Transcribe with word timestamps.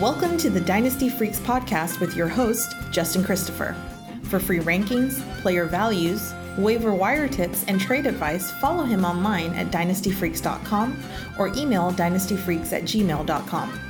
Welcome 0.00 0.38
to 0.38 0.48
the 0.48 0.62
Dynasty 0.62 1.10
Freaks 1.10 1.38
podcast 1.40 2.00
with 2.00 2.16
your 2.16 2.26
host, 2.26 2.74
Justin 2.90 3.22
Christopher. 3.22 3.76
For 4.22 4.40
free 4.40 4.60
rankings, 4.60 5.20
player 5.42 5.66
values, 5.66 6.32
waiver 6.56 6.94
wire 6.94 7.28
tips, 7.28 7.66
and 7.68 7.78
trade 7.78 8.06
advice, 8.06 8.50
follow 8.50 8.84
him 8.84 9.04
online 9.04 9.52
at 9.52 9.66
dynastyfreaks.com 9.70 11.04
or 11.38 11.48
email 11.48 11.92
dynastyfreaks 11.92 12.72
at 12.72 12.84
gmail.com. 12.84 13.80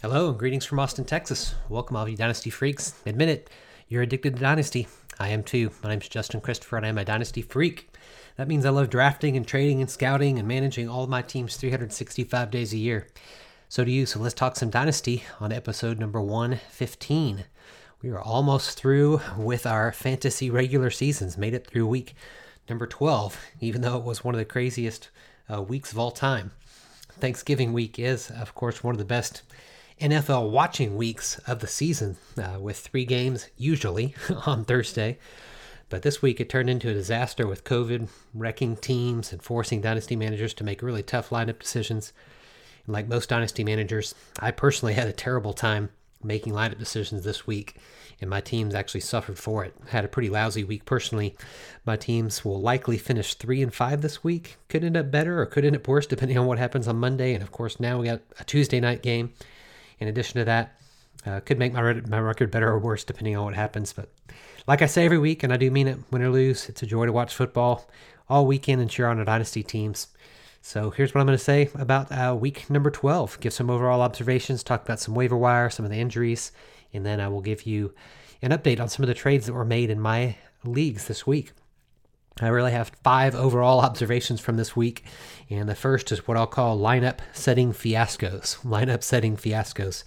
Hello 0.00 0.30
and 0.30 0.38
greetings 0.38 0.64
from 0.64 0.78
Austin, 0.78 1.04
Texas. 1.04 1.54
Welcome, 1.68 1.96
all 1.96 2.08
you 2.08 2.16
Dynasty 2.16 2.48
freaks. 2.48 2.94
Admit 3.04 3.28
it, 3.28 3.50
you're 3.88 4.04
addicted 4.04 4.36
to 4.36 4.40
Dynasty. 4.40 4.88
I 5.20 5.28
am 5.28 5.42
too. 5.42 5.70
My 5.82 5.90
name's 5.90 6.08
Justin 6.08 6.40
Christopher 6.40 6.78
and 6.78 6.86
I'm 6.86 6.96
a 6.96 7.04
Dynasty 7.04 7.42
freak. 7.42 7.90
That 8.36 8.48
means 8.48 8.66
I 8.66 8.70
love 8.70 8.90
drafting 8.90 9.36
and 9.36 9.46
trading 9.46 9.80
and 9.80 9.90
scouting 9.90 10.38
and 10.38 10.46
managing 10.46 10.88
all 10.88 11.06
my 11.06 11.22
teams 11.22 11.56
365 11.56 12.50
days 12.50 12.72
a 12.74 12.76
year. 12.76 13.06
So 13.68 13.82
do 13.82 13.90
you. 13.90 14.04
So 14.04 14.20
let's 14.20 14.34
talk 14.34 14.56
some 14.56 14.68
Dynasty 14.68 15.24
on 15.40 15.52
episode 15.52 15.98
number 15.98 16.20
115. 16.20 17.44
We 18.02 18.10
are 18.10 18.20
almost 18.20 18.78
through 18.78 19.22
with 19.38 19.66
our 19.66 19.90
fantasy 19.90 20.50
regular 20.50 20.90
seasons, 20.90 21.38
made 21.38 21.54
it 21.54 21.66
through 21.66 21.86
week 21.86 22.14
number 22.68 22.86
12, 22.86 23.40
even 23.60 23.80
though 23.80 23.96
it 23.96 24.04
was 24.04 24.22
one 24.22 24.34
of 24.34 24.38
the 24.38 24.44
craziest 24.44 25.08
uh, 25.52 25.62
weeks 25.62 25.92
of 25.92 25.98
all 25.98 26.10
time. 26.10 26.52
Thanksgiving 27.18 27.72
week 27.72 27.98
is, 27.98 28.30
of 28.30 28.54
course, 28.54 28.84
one 28.84 28.94
of 28.94 28.98
the 28.98 29.04
best 29.06 29.42
NFL 29.98 30.50
watching 30.50 30.94
weeks 30.96 31.38
of 31.46 31.60
the 31.60 31.66
season, 31.66 32.16
uh, 32.36 32.60
with 32.60 32.76
three 32.76 33.06
games 33.06 33.48
usually 33.56 34.14
on 34.46 34.66
Thursday. 34.66 35.18
But 35.88 36.02
this 36.02 36.20
week 36.20 36.40
it 36.40 36.48
turned 36.48 36.68
into 36.68 36.90
a 36.90 36.94
disaster 36.94 37.46
with 37.46 37.64
COVID 37.64 38.08
wrecking 38.34 38.76
teams 38.76 39.32
and 39.32 39.42
forcing 39.42 39.80
dynasty 39.80 40.16
managers 40.16 40.54
to 40.54 40.64
make 40.64 40.82
really 40.82 41.02
tough 41.02 41.30
lineup 41.30 41.58
decisions. 41.58 42.12
And 42.86 42.92
like 42.92 43.08
most 43.08 43.28
dynasty 43.28 43.64
managers, 43.64 44.14
I 44.40 44.50
personally 44.50 44.94
had 44.94 45.08
a 45.08 45.12
terrible 45.12 45.52
time 45.52 45.90
making 46.22 46.52
lineup 46.52 46.78
decisions 46.78 47.22
this 47.22 47.46
week, 47.46 47.76
and 48.20 48.28
my 48.28 48.40
teams 48.40 48.74
actually 48.74 49.02
suffered 49.02 49.38
for 49.38 49.64
it. 49.64 49.74
Had 49.90 50.04
a 50.04 50.08
pretty 50.08 50.28
lousy 50.28 50.64
week 50.64 50.84
personally. 50.84 51.36
My 51.84 51.96
teams 51.96 52.44
will 52.44 52.60
likely 52.60 52.98
finish 52.98 53.34
three 53.34 53.62
and 53.62 53.72
five 53.72 54.00
this 54.00 54.24
week. 54.24 54.56
Could 54.68 54.82
end 54.82 54.96
up 54.96 55.10
better 55.10 55.40
or 55.40 55.46
could 55.46 55.64
end 55.64 55.76
up 55.76 55.86
worse 55.86 56.06
depending 56.06 56.38
on 56.38 56.46
what 56.46 56.58
happens 56.58 56.88
on 56.88 56.96
Monday. 56.96 57.34
And 57.34 57.42
of 57.42 57.52
course, 57.52 57.78
now 57.78 58.00
we 58.00 58.06
got 58.06 58.22
a 58.40 58.44
Tuesday 58.44 58.80
night 58.80 59.02
game 59.02 59.34
in 59.98 60.08
addition 60.08 60.38
to 60.38 60.44
that, 60.44 60.80
uh, 61.24 61.40
could 61.40 61.58
make 61.58 61.72
my 61.72 61.94
my 62.08 62.20
record 62.20 62.50
better 62.50 62.68
or 62.68 62.78
worse 62.78 63.04
depending 63.04 63.36
on 63.36 63.44
what 63.44 63.54
happens. 63.54 63.92
But 63.92 64.10
like 64.66 64.82
I 64.82 64.86
say 64.86 65.04
every 65.04 65.18
week, 65.18 65.42
and 65.42 65.52
I 65.52 65.56
do 65.56 65.70
mean 65.70 65.88
it, 65.88 65.98
win 66.10 66.22
or 66.22 66.30
lose, 66.30 66.68
it's 66.68 66.82
a 66.82 66.86
joy 66.86 67.06
to 67.06 67.12
watch 67.12 67.34
football 67.34 67.88
all 68.28 68.46
weekend 68.46 68.80
and 68.80 68.90
cheer 68.90 69.06
on 69.06 69.18
our 69.18 69.24
dynasty 69.24 69.62
teams. 69.62 70.08
So 70.60 70.90
here's 70.90 71.14
what 71.14 71.20
I'm 71.20 71.26
going 71.26 71.38
to 71.38 71.44
say 71.44 71.70
about 71.76 72.10
uh, 72.10 72.34
week 72.34 72.68
number 72.68 72.90
12. 72.90 73.38
Give 73.38 73.52
some 73.52 73.70
overall 73.70 74.02
observations, 74.02 74.64
talk 74.64 74.84
about 74.84 74.98
some 74.98 75.14
waiver 75.14 75.36
wire, 75.36 75.70
some 75.70 75.84
of 75.84 75.92
the 75.92 75.98
injuries, 76.00 76.50
and 76.92 77.06
then 77.06 77.20
I 77.20 77.28
will 77.28 77.40
give 77.40 77.62
you 77.62 77.94
an 78.42 78.50
update 78.50 78.80
on 78.80 78.88
some 78.88 79.04
of 79.04 79.08
the 79.08 79.14
trades 79.14 79.46
that 79.46 79.52
were 79.52 79.64
made 79.64 79.90
in 79.90 80.00
my 80.00 80.36
leagues 80.64 81.06
this 81.06 81.26
week. 81.26 81.52
I 82.40 82.48
really 82.48 82.72
have 82.72 82.92
five 83.02 83.34
overall 83.34 83.80
observations 83.80 84.40
from 84.40 84.56
this 84.56 84.76
week. 84.76 85.04
And 85.48 85.68
the 85.68 85.74
first 85.74 86.12
is 86.12 86.26
what 86.26 86.36
I'll 86.36 86.46
call 86.46 86.78
lineup 86.78 87.20
setting 87.32 87.72
fiascos. 87.72 88.58
Lineup 88.62 89.02
setting 89.02 89.36
fiascos. 89.36 90.04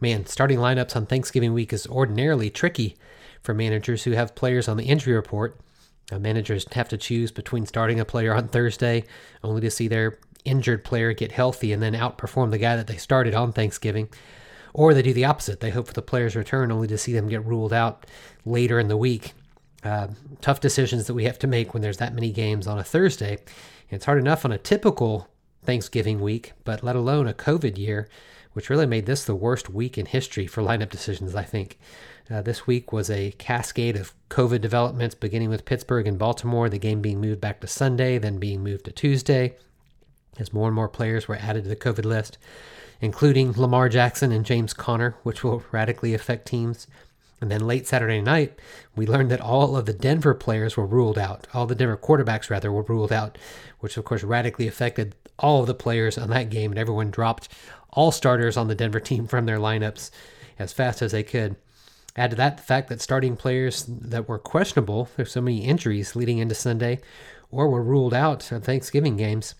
Man, 0.00 0.24
starting 0.24 0.58
lineups 0.58 0.96
on 0.96 1.04
Thanksgiving 1.04 1.52
week 1.52 1.72
is 1.72 1.86
ordinarily 1.86 2.48
tricky 2.48 2.96
for 3.42 3.54
managers 3.54 4.04
who 4.04 4.12
have 4.12 4.34
players 4.34 4.68
on 4.68 4.76
the 4.76 4.84
injury 4.84 5.14
report. 5.14 5.58
Uh, 6.12 6.18
managers 6.18 6.66
have 6.72 6.88
to 6.88 6.96
choose 6.96 7.30
between 7.30 7.66
starting 7.66 8.00
a 8.00 8.04
player 8.04 8.34
on 8.34 8.48
Thursday 8.48 9.04
only 9.44 9.60
to 9.60 9.70
see 9.70 9.88
their 9.88 10.18
injured 10.44 10.84
player 10.84 11.12
get 11.12 11.32
healthy 11.32 11.72
and 11.72 11.82
then 11.82 11.94
outperform 11.94 12.50
the 12.50 12.58
guy 12.58 12.76
that 12.76 12.86
they 12.86 12.96
started 12.96 13.34
on 13.34 13.52
Thanksgiving. 13.52 14.08
Or 14.72 14.94
they 14.94 15.02
do 15.02 15.12
the 15.12 15.24
opposite. 15.24 15.60
They 15.60 15.70
hope 15.70 15.88
for 15.88 15.92
the 15.92 16.02
player's 16.02 16.36
return 16.36 16.70
only 16.70 16.88
to 16.88 16.98
see 16.98 17.12
them 17.12 17.28
get 17.28 17.44
ruled 17.44 17.72
out 17.72 18.06
later 18.44 18.78
in 18.78 18.88
the 18.88 18.96
week 18.96 19.34
uh, 19.82 20.08
tough 20.40 20.60
decisions 20.60 21.06
that 21.06 21.14
we 21.14 21.24
have 21.24 21.38
to 21.38 21.46
make 21.46 21.72
when 21.72 21.82
there's 21.82 21.98
that 21.98 22.14
many 22.14 22.30
games 22.30 22.66
on 22.66 22.78
a 22.78 22.84
Thursday. 22.84 23.38
it's 23.88 24.04
hard 24.04 24.18
enough 24.18 24.44
on 24.44 24.52
a 24.52 24.58
typical 24.58 25.28
Thanksgiving 25.64 26.20
week, 26.20 26.52
but 26.64 26.82
let 26.82 26.96
alone 26.96 27.26
a 27.26 27.34
COVID 27.34 27.78
year, 27.78 28.08
which 28.52 28.70
really 28.70 28.86
made 28.86 29.06
this 29.06 29.24
the 29.24 29.34
worst 29.34 29.70
week 29.70 29.98
in 29.98 30.06
history 30.06 30.46
for 30.46 30.62
lineup 30.62 30.90
decisions, 30.90 31.34
I 31.34 31.44
think. 31.44 31.78
Uh, 32.30 32.40
this 32.40 32.64
week 32.64 32.92
was 32.92 33.10
a 33.10 33.32
cascade 33.32 33.96
of 33.96 34.14
COVID 34.28 34.60
developments, 34.60 35.16
beginning 35.16 35.48
with 35.48 35.64
Pittsburgh 35.64 36.06
and 36.06 36.16
Baltimore, 36.16 36.68
the 36.68 36.78
game 36.78 37.00
being 37.00 37.20
moved 37.20 37.40
back 37.40 37.60
to 37.60 37.66
Sunday, 37.66 38.18
then 38.18 38.38
being 38.38 38.62
moved 38.62 38.84
to 38.84 38.92
Tuesday, 38.92 39.56
as 40.38 40.52
more 40.52 40.68
and 40.68 40.74
more 40.74 40.88
players 40.88 41.26
were 41.26 41.34
added 41.34 41.64
to 41.64 41.68
the 41.68 41.74
COVID 41.74 42.04
list, 42.04 42.38
including 43.00 43.52
Lamar 43.52 43.88
Jackson 43.88 44.30
and 44.30 44.46
James 44.46 44.72
Conner, 44.72 45.16
which 45.24 45.42
will 45.42 45.64
radically 45.72 46.14
affect 46.14 46.46
teams. 46.46 46.86
And 47.40 47.50
then 47.50 47.66
late 47.66 47.88
Saturday 47.88 48.20
night, 48.20 48.60
we 48.94 49.06
learned 49.06 49.30
that 49.32 49.40
all 49.40 49.76
of 49.76 49.86
the 49.86 49.92
Denver 49.92 50.34
players 50.34 50.76
were 50.76 50.86
ruled 50.86 51.18
out. 51.18 51.48
All 51.52 51.66
the 51.66 51.74
Denver 51.74 51.96
quarterbacks, 51.96 52.48
rather, 52.48 52.70
were 52.70 52.82
ruled 52.82 53.12
out, 53.12 53.38
which 53.80 53.96
of 53.96 54.04
course 54.04 54.22
radically 54.22 54.68
affected 54.68 55.16
all 55.38 55.62
of 55.62 55.66
the 55.66 55.74
players 55.74 56.16
on 56.16 56.30
that 56.30 56.50
game. 56.50 56.70
And 56.70 56.78
everyone 56.78 57.10
dropped 57.10 57.48
all 57.90 58.12
starters 58.12 58.56
on 58.56 58.68
the 58.68 58.74
Denver 58.74 59.00
team 59.00 59.26
from 59.26 59.46
their 59.46 59.58
lineups 59.58 60.10
as 60.58 60.72
fast 60.72 61.02
as 61.02 61.10
they 61.10 61.22
could. 61.24 61.56
Add 62.20 62.32
to 62.32 62.36
that 62.36 62.58
the 62.58 62.62
fact 62.62 62.90
that 62.90 63.00
starting 63.00 63.34
players 63.34 63.86
that 63.88 64.28
were 64.28 64.38
questionable, 64.38 65.08
there's 65.16 65.32
so 65.32 65.40
many 65.40 65.64
injuries 65.64 66.14
leading 66.14 66.36
into 66.36 66.54
Sunday, 66.54 67.00
or 67.50 67.66
were 67.66 67.82
ruled 67.82 68.12
out 68.12 68.52
on 68.52 68.60
Thanksgiving 68.60 69.16
games. 69.16 69.54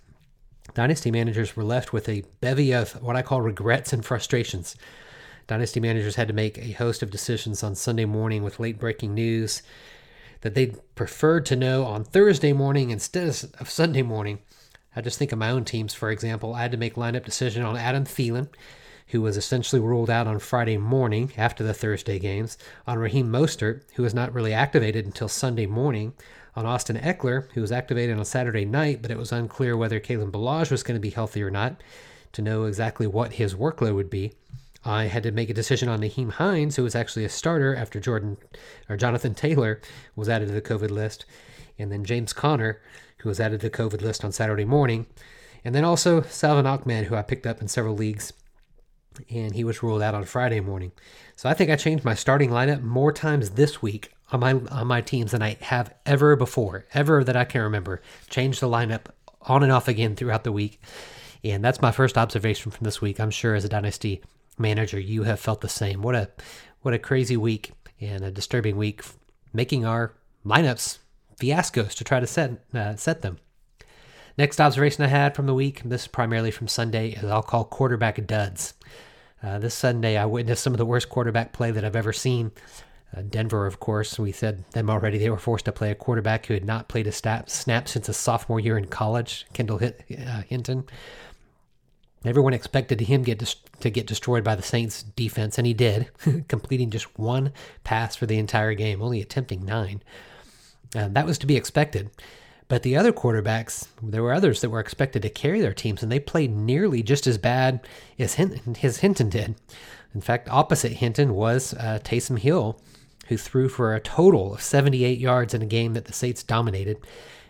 Dynasty 0.75 1.11
managers 1.11 1.57
were 1.57 1.65
left 1.65 1.95
with 1.95 2.07
a 2.07 2.23
bevy 2.43 2.73
of 2.73 3.03
what 3.03 3.17
I 3.17 3.23
call 3.23 3.41
regrets 3.41 3.95
and 3.95 4.05
frustrations. 4.05 4.77
Dynasty 5.47 5.81
managers 5.81 6.17
had 6.17 6.29
to 6.29 6.35
make 6.35 6.59
a 6.59 6.73
host 6.73 7.03
of 7.03 7.11
decisions 7.11 7.63
on 7.63 7.75
Sunday 7.77 8.05
morning 8.05 8.43
with 8.43 8.61
late 8.61 8.79
breaking 8.79 9.15
news 9.15 9.63
that 10.43 10.55
they'd 10.55 10.77
preferred 10.95 11.47
to 11.47 11.57
know 11.57 11.87
on 11.87 12.05
Thursday 12.05 12.53
morning 12.53 12.91
instead 12.91 13.27
of 13.59 13.71
Sunday 13.71 14.03
morning. 14.03 14.39
I 14.95 15.01
just 15.01 15.19
think 15.19 15.33
of 15.33 15.39
my 15.39 15.49
own 15.49 15.65
teams, 15.65 15.95
for 15.95 16.11
example. 16.11 16.55
I 16.55 16.61
had 16.61 16.73
to 16.73 16.77
make 16.77 16.97
lineup 16.97 17.25
decision 17.25 17.63
on 17.63 17.79
Adam 17.79 18.05
Thielen, 18.05 18.49
who 19.11 19.23
was 19.23 19.37
essentially 19.37 19.81
ruled 19.81 20.11
out 20.11 20.27
on 20.27 20.39
Friday 20.39 20.77
morning 20.77 21.33
after 21.37 21.65
the 21.65 21.75
Thursday 21.75 22.19
games, 22.19 22.57
on 22.87 22.99
Raheem 22.99 23.31
Mostert, 23.31 23.83
who 23.95 24.03
was 24.03 24.15
not 24.15 24.33
really 24.33 24.53
activated 24.53 25.05
until 25.05 25.29
Sunday 25.29 25.67
morning, 25.67 26.13
on 26.57 26.67
Austin 26.67 26.97
Ekeler, 26.97 27.51
who 27.53 27.61
was 27.61 27.73
activated 27.73 28.19
on 28.19 28.25
Saturday 28.25 28.65
night, 28.65 29.03
but 29.03 29.11
it 29.11 29.19
was 29.19 29.33
unclear 29.33 29.77
whether 29.77 30.01
Kalen 30.01 30.31
Ballage 30.31 30.71
was 30.71 30.83
going 30.83 30.97
to 30.97 31.01
be 31.01 31.11
healthy 31.11 31.43
or 31.43 31.51
not 31.51 31.81
to 32.33 32.43
know 32.43 32.65
exactly 32.65 33.07
what 33.07 33.35
his 33.35 33.55
workload 33.55 33.95
would 33.95 34.11
be. 34.11 34.33
I 34.85 35.05
had 35.05 35.23
to 35.25 35.33
make 35.33 35.51
a 35.51 35.55
decision 35.55 35.89
on 35.89 36.01
Nyheim 36.01 36.33
Hines, 36.33 36.77
who 36.77 36.83
was 36.83 36.95
actually 36.95 37.25
a 37.25 37.29
starter 37.29 37.77
after 37.77 38.01
Jordan 38.01 38.39
or 38.89 38.97
Jonathan 38.97 39.35
Taylor 39.35 39.81
was 40.17 40.29
added 40.29 40.47
to 40.49 40.55
the 40.55 40.63
COVID 40.63 40.91
list, 40.91 41.27
and 41.79 41.93
then 41.93 42.05
James 42.05 42.33
Conner, 42.33 42.81
who 43.19 43.29
was 43.29 43.41
added 43.41 43.61
to 43.61 43.69
the 43.69 43.77
COVID 43.77 44.01
list 44.01 44.25
on 44.25 44.33
Saturday 44.33 44.65
morning, 44.65 45.07
and 45.65 45.75
then 45.75 45.85
also 45.85 46.23
Salvon 46.23 46.67
Ahmed, 46.67 47.07
who 47.07 47.17
I 47.17 47.23
picked 47.23 47.47
up 47.47 47.61
in 47.61 47.69
several 47.69 47.95
leagues, 47.95 48.33
and 49.29 49.55
he 49.55 49.65
was 49.65 49.83
ruled 49.83 50.03
out 50.03 50.15
on 50.15 50.25
Friday 50.25 50.61
morning. 50.61 50.93
So 51.37 51.49
I 51.49 51.55
think 51.55 51.71
I 51.71 51.77
changed 51.77 52.05
my 52.05 52.15
starting 52.15 52.51
lineup 52.51 52.83
more 52.83 53.13
times 53.13 53.51
this 53.51 53.83
week 53.83 54.13
on 54.33 54.41
my 54.41 54.53
on 54.53 54.87
my 54.87 55.01
teams 55.01 55.33
than 55.33 55.43
I 55.43 55.57
have 55.61 55.95
ever 56.07 56.37
before, 56.37 56.87
ever 56.95 57.25
that 57.25 57.37
I 57.37 57.45
can 57.45 57.63
remember. 57.63 58.01
Changed 58.29 58.61
the 58.61 58.69
lineup 58.69 59.07
on 59.43 59.63
and 59.63 59.73
off 59.73 59.89
again 59.89 60.17
throughout 60.17 60.45
the 60.45 60.53
week. 60.53 60.81
And 61.43 61.65
that's 61.65 61.81
my 61.81 61.91
first 61.91 62.19
observation 62.19 62.71
from 62.71 62.85
this 62.85 63.01
week. 63.01 63.19
I'm 63.19 63.31
sure 63.31 63.55
as 63.55 63.65
a 63.65 63.69
dynasty 63.69 64.23
manager, 64.59 65.01
you 65.01 65.23
have 65.23 65.41
felt 65.41 65.63
the 65.63 65.69
same. 65.69 66.03
What 66.03 66.15
a 66.15 66.31
what 66.83 66.95
a 66.95 66.99
crazy 66.99 67.37
week 67.37 67.73
and 68.01 68.25
a 68.25 68.31
disturbing 68.31 68.77
week, 68.77 69.03
making 69.53 69.85
our 69.85 70.15
lineups 70.45 70.99
fiascos 71.41 71.95
to 71.95 72.05
try 72.05 72.21
to 72.21 72.27
set 72.27 72.63
uh, 72.75 72.97
set 72.97 73.23
them. 73.23 73.39
Next 74.39 74.61
observation 74.61 75.05
I 75.05 75.09
had 75.09 75.35
from 75.35 75.47
the 75.47 75.55
week, 75.55 75.83
this 75.85 76.03
is 76.03 76.09
primarily 76.09 76.51
from 76.51 76.69
Sunday, 76.69 77.11
is 77.11 77.25
I'll 77.25 77.43
call 77.43 77.65
quarterback 77.65 78.27
duds. 78.27 78.75
Uh, 79.43 79.59
this 79.59 79.75
Sunday, 79.75 80.17
I 80.17 80.27
witnessed 80.27 80.63
some 80.63 80.75
of 80.75 80.79
the 80.79 80.87
worst 80.87 81.09
quarterback 81.09 81.53
play 81.53 81.71
that 81.71 81.85
I've 81.85 81.97
ever 81.97 82.13
seen. 82.13 82.53
Uh, 83.17 83.23
Denver, 83.23 83.67
of 83.67 83.81
course, 83.81 84.19
we 84.19 84.33
said 84.33 84.65
them 84.73 84.91
already. 84.91 85.19
They 85.19 85.31
were 85.31 85.39
forced 85.39 85.65
to 85.65 85.73
play 85.73 85.91
a 85.91 85.95
quarterback 85.95 86.47
who 86.47 86.55
had 86.55 86.65
not 86.65 86.89
played 86.89 87.07
a 87.07 87.13
snap, 87.13 87.51
snap 87.51 87.89
since 87.89 88.07
his 88.07 88.17
sophomore 88.17 88.61
year 88.61 88.79
in 88.79 88.87
college, 88.87 89.47
Kendall 89.53 89.81
uh, 89.83 90.43
Hinton. 90.43 90.85
Everyone 92.25 92.53
expected 92.53 93.01
him 93.01 93.23
get 93.23 93.57
to 93.81 93.91
get 93.91 94.07
destroyed 94.07 94.45
by 94.45 94.55
the 94.55 94.63
Saints 94.63 95.03
defense, 95.03 95.57
and 95.57 95.67
he 95.67 95.73
did, 95.73 96.11
completing 96.49 96.91
just 96.91 97.19
one 97.19 97.53
pass 97.83 98.15
for 98.15 98.27
the 98.27 98.39
entire 98.39 98.75
game, 98.75 99.01
only 99.01 99.23
attempting 99.23 99.65
nine. 99.65 100.03
Uh, 100.95 101.09
that 101.09 101.25
was 101.25 101.39
to 101.39 101.47
be 101.47 101.57
expected. 101.57 102.11
But 102.71 102.85
the 102.85 102.97
other 102.97 103.13
quarterbacks, 103.13 103.89
there 104.01 104.23
were 104.23 104.33
others 104.33 104.61
that 104.61 104.71
were 104.71 104.79
expected 104.79 105.23
to 105.23 105.29
carry 105.29 105.61
their 105.61 105.75
teams, 105.75 106.05
and 106.05 106.13
they 106.13 106.21
played 106.21 106.55
nearly 106.55 107.03
just 107.03 107.27
as 107.27 107.37
bad 107.37 107.81
as 108.17 108.35
Hinton, 108.35 108.77
his 108.77 108.99
Hinton 108.99 109.29
did. 109.29 109.57
In 110.15 110.21
fact, 110.21 110.49
opposite 110.49 110.93
Hinton 110.93 111.35
was 111.35 111.75
uh, 111.75 111.99
Taysom 112.05 112.39
Hill, 112.39 112.81
who 113.27 113.37
threw 113.37 113.69
for 113.69 113.93
a 113.93 114.01
total 114.01 114.55
of 114.55 114.63
78 114.63 115.19
yards 115.19 115.53
in 115.53 115.63
a 115.63 115.67
game 115.67 115.95
that 115.95 116.05
the 116.05 116.13
Saints 116.13 116.45
dominated. 116.45 116.99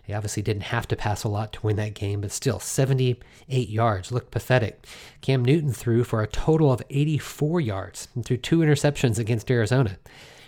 He 0.02 0.14
obviously 0.14 0.42
didn't 0.42 0.62
have 0.62 0.88
to 0.88 0.96
pass 0.96 1.22
a 1.22 1.28
lot 1.28 1.52
to 1.52 1.66
win 1.66 1.76
that 1.76 1.92
game, 1.92 2.22
but 2.22 2.32
still, 2.32 2.58
78 2.58 3.68
yards 3.68 4.10
looked 4.10 4.30
pathetic. 4.30 4.86
Cam 5.20 5.44
Newton 5.44 5.74
threw 5.74 6.02
for 6.02 6.22
a 6.22 6.26
total 6.26 6.72
of 6.72 6.82
84 6.88 7.60
yards 7.60 8.08
and 8.14 8.24
threw 8.24 8.38
two 8.38 8.60
interceptions 8.60 9.18
against 9.18 9.50
Arizona. 9.50 9.98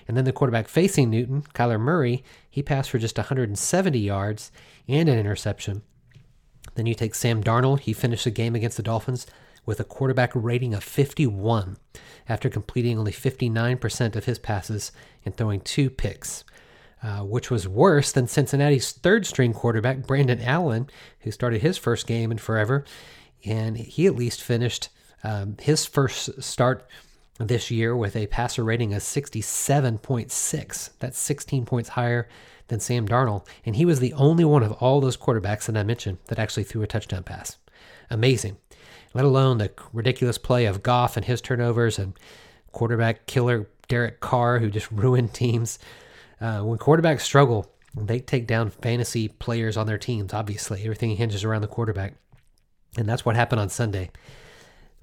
And 0.06 0.16
then 0.16 0.25
the 0.25 0.32
quarterback 0.32 0.69
facing 0.69 1.10
Newton, 1.10 1.43
Kyler 1.54 1.81
Murray, 1.81 2.25
he 2.50 2.62
passed 2.62 2.90
for 2.90 2.99
just 2.99 3.16
170 3.16 3.99
yards 3.99 4.50
and 4.88 5.08
an 5.08 5.19
interception. 5.19 5.82
Then 6.75 6.87
you 6.87 6.94
take 6.94 7.14
Sam 7.14 7.43
Darnold. 7.43 7.81
He 7.81 7.93
finished 7.93 8.25
the 8.25 8.31
game 8.31 8.54
against 8.54 8.76
the 8.76 8.82
Dolphins 8.82 9.26
with 9.64 9.81
a 9.81 9.84
quarterback 9.84 10.31
rating 10.34 10.75
of 10.75 10.82
51 10.82 11.76
after 12.28 12.49
completing 12.49 12.99
only 12.99 13.12
59% 13.12 14.16
of 14.16 14.25
his 14.25 14.38
passes 14.38 14.93
and 15.25 15.37
throwing 15.37 15.60
two 15.60 15.90
picks. 15.90 16.44
Uh, 17.05 17.25
which 17.25 17.50
was 17.50 17.66
worse 17.66 18.12
than 18.12 18.28
Cincinnati's 18.28 18.93
third 18.93 19.26
string 19.26 19.52
quarterback, 19.52 20.06
Brandon 20.06 20.40
Allen, 20.40 20.88
who 21.22 21.32
started 21.32 21.60
his 21.60 21.76
first 21.76 22.06
game 22.06 22.31
in 22.31 22.38
forever. 22.38 22.84
And 23.44 23.76
he 23.76 24.06
at 24.06 24.14
least 24.14 24.40
finished 24.40 24.88
um, 25.25 25.56
his 25.60 25.84
first 25.84 26.40
start 26.40 26.87
this 27.38 27.70
year 27.70 27.96
with 27.96 28.14
a 28.17 28.26
passer 28.29 28.64
rating 28.64 28.93
of 28.94 29.02
67.6. 29.02 30.90
That's 30.99 31.19
16 31.19 31.64
points 31.64 31.90
higher 31.90 32.29
than 32.69 32.81
Sam 32.81 33.06
Darnold. 33.06 33.46
And 33.64 33.76
he 33.76 33.84
was 33.84 34.00
the 34.00 34.12
only 34.14 34.44
one 34.44 34.62
of 34.62 34.73
all 34.73 35.00
those 35.00 35.17
quarterbacks 35.17 35.67
that 35.67 35.76
I 35.76 35.82
mentioned 35.82 36.19
that 36.29 36.38
actually 36.38 36.64
threw 36.64 36.82
a 36.82 36.87
touchdown 36.87 37.23
pass. 37.23 37.56
Amazing. 38.11 38.56
Let 39.14 39.25
alone 39.25 39.58
the 39.58 39.73
ridiculous 39.93 40.38
play 40.38 40.64
of 40.67 40.82
Goff 40.82 41.17
and 41.17 41.26
his 41.26 41.40
turnovers 41.40 41.99
and 41.99 42.14
quarterback 42.73 43.26
killer 43.26 43.69
Derek 43.88 44.20
Carr, 44.20 44.58
who 44.58 44.70
just 44.70 44.90
ruined 44.93 45.34
teams. 45.34 45.79
Uh, 46.40 46.61
when 46.61 46.79
quarterbacks 46.79 47.20
struggle, 47.20 47.70
they 47.94 48.20
take 48.20 48.46
down 48.46 48.70
fantasy 48.70 49.29
players 49.29 49.76
on 49.76 49.87
their 49.87 49.99
teams, 49.99 50.32
obviously. 50.32 50.82
Everything 50.82 51.14
hinges 51.17 51.44
around 51.44 51.61
the 51.61 51.69
quarterback. 51.69 52.14
And 52.96 53.08
that's 53.08 53.25
what 53.25 53.37
happened 53.37 53.61
on 53.61 53.69
Sunday. 53.69 54.11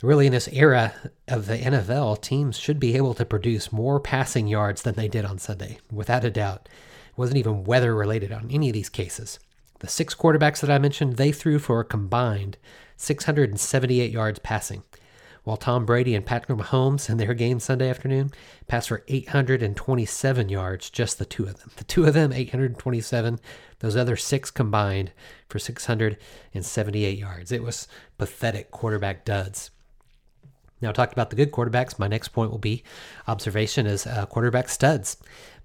Really, 0.02 0.28
in 0.28 0.32
this 0.32 0.48
era 0.54 0.94
of 1.28 1.48
the 1.48 1.58
NFL, 1.58 2.22
teams 2.22 2.58
should 2.58 2.80
be 2.80 2.96
able 2.96 3.14
to 3.16 3.26
produce 3.26 3.74
more 3.74 4.00
passing 4.00 4.48
yards 4.48 4.82
than 4.82 4.96
they 4.96 5.10
did 5.10 5.26
on 5.26 5.40
Sunday, 5.40 5.80
without 5.92 6.24
a 6.24 6.32
doubt. 6.32 6.70
It 7.10 7.18
wasn't 7.18 7.38
even 7.38 7.66
weather 7.66 7.94
related 7.94 8.32
on 8.32 8.50
any 8.50 8.70
of 8.70 8.74
these 8.74 8.88
cases. 8.88 9.40
The 9.80 9.90
six 9.90 10.16
quarterbacks 10.16 10.62
that 10.62 10.72
I 10.72 10.78
mentioned, 10.78 11.18
they 11.18 11.34
threw 11.34 11.60
for 11.60 11.82
a 11.82 11.86
combined 11.86 12.58
678 12.96 14.12
yards 14.12 14.40
passing 14.40 14.84
while 15.44 15.58
Tom 15.58 15.86
Brady 15.86 16.16
and 16.16 16.26
Patrick 16.26 16.60
Mahomes 16.60 17.10
in 17.10 17.18
their 17.18 17.34
game 17.34 17.60
Sunday 17.60 17.90
afternoon 17.90 18.32
passed 18.68 18.90
for 18.90 19.04
827 19.08 20.48
yards, 20.48 20.90
just 20.90 21.18
the 21.18 21.26
two 21.26 21.46
of 21.46 21.60
them. 21.60 21.72
The 21.76 21.84
two 21.86 22.06
of 22.06 22.14
them, 22.14 22.32
827. 22.32 23.40
Those 23.80 23.96
other 23.96 24.16
six 24.16 24.52
combined 24.52 25.12
for 25.48 25.58
678 25.58 27.18
yards. 27.18 27.52
It 27.52 27.64
was 27.64 27.88
pathetic 28.18 28.72
quarterback 28.72 29.26
duds. 29.26 29.72
Now, 30.82 30.92
talked 30.92 31.14
about 31.14 31.30
the 31.30 31.36
good 31.36 31.52
quarterbacks. 31.52 32.00
My 32.00 32.08
next 32.08 32.30
point 32.30 32.52
will 32.52 32.58
be 32.58 32.84
observation 33.28 33.86
is 33.86 34.08
uh, 34.08 34.26
quarterback 34.26 34.70
studs. 34.70 35.18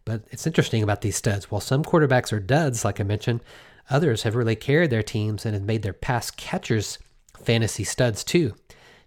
But 0.05 0.23
it's 0.31 0.47
interesting 0.47 0.83
about 0.83 1.01
these 1.01 1.17
studs. 1.17 1.51
While 1.51 1.61
some 1.61 1.85
quarterbacks 1.85 2.33
are 2.33 2.41
duds, 2.41 2.85
like 2.85 3.01
I 3.01 3.05
mentioned, 3.05 3.41
others 3.89 4.23
have 4.25 4.35
really 4.35 4.57
carried 4.57 4.91
their 4.91 5.03
teams 5.03 5.47
and 5.47 5.55
have 5.55 5.63
made 5.63 5.83
their 5.83 5.93
pass 5.93 6.31
catchers 6.31 6.99
fantasy 7.43 7.85
studs 7.85 8.25
too. 8.25 8.55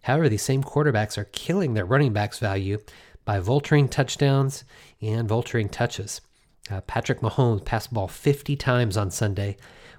However, 0.03 0.29
these 0.29 0.41
same 0.41 0.63
quarterbacks 0.63 1.17
are 1.17 1.25
killing 1.25 1.73
their 1.73 1.85
running 1.85 2.13
backs' 2.13 2.39
value 2.39 2.79
by 3.25 3.39
vulturing 3.39 3.89
touchdowns 3.89 4.63
and 5.01 5.27
vulturing 5.27 5.69
touches. 5.69 6.21
Uh, 6.71 6.81
Patrick 6.81 7.19
Mahomes 7.21 7.65
passed 7.65 7.89
the 7.89 7.95
ball 7.95 8.07
50 8.07 8.55
times 8.55 8.97
on 8.97 9.11
Sunday 9.11 9.57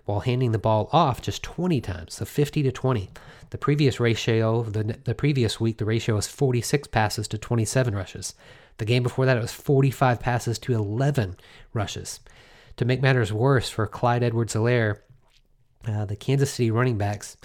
while 0.08 0.20
handing 0.20 0.52
the 0.52 0.58
ball 0.58 0.88
off 0.90 1.20
just 1.20 1.42
20 1.42 1.82
times, 1.82 2.14
so 2.14 2.24
50 2.24 2.62
to 2.62 2.72
20. 2.72 3.10
The 3.50 3.58
previous 3.58 4.00
ratio, 4.00 4.62
the, 4.62 4.96
the 5.04 5.14
previous 5.14 5.60
week, 5.60 5.76
the 5.76 5.84
ratio 5.84 6.14
was 6.14 6.26
46 6.26 6.88
passes 6.88 7.28
to 7.28 7.36
27 7.36 7.94
rushes. 7.94 8.34
The 8.78 8.86
game 8.86 9.02
before 9.02 9.26
that, 9.26 9.36
it 9.36 9.42
was 9.42 9.52
45 9.52 10.18
passes 10.18 10.58
to 10.60 10.72
11 10.72 11.36
rushes. 11.74 12.20
To 12.78 12.86
make 12.86 13.02
matters 13.02 13.34
worse 13.34 13.68
for 13.68 13.86
Clyde 13.86 14.22
Edwards 14.22 14.54
Helaire, 14.54 15.00
uh, 15.86 16.06
the 16.06 16.16
Kansas 16.16 16.54
City 16.54 16.70
running 16.70 16.96
backs 16.96 17.36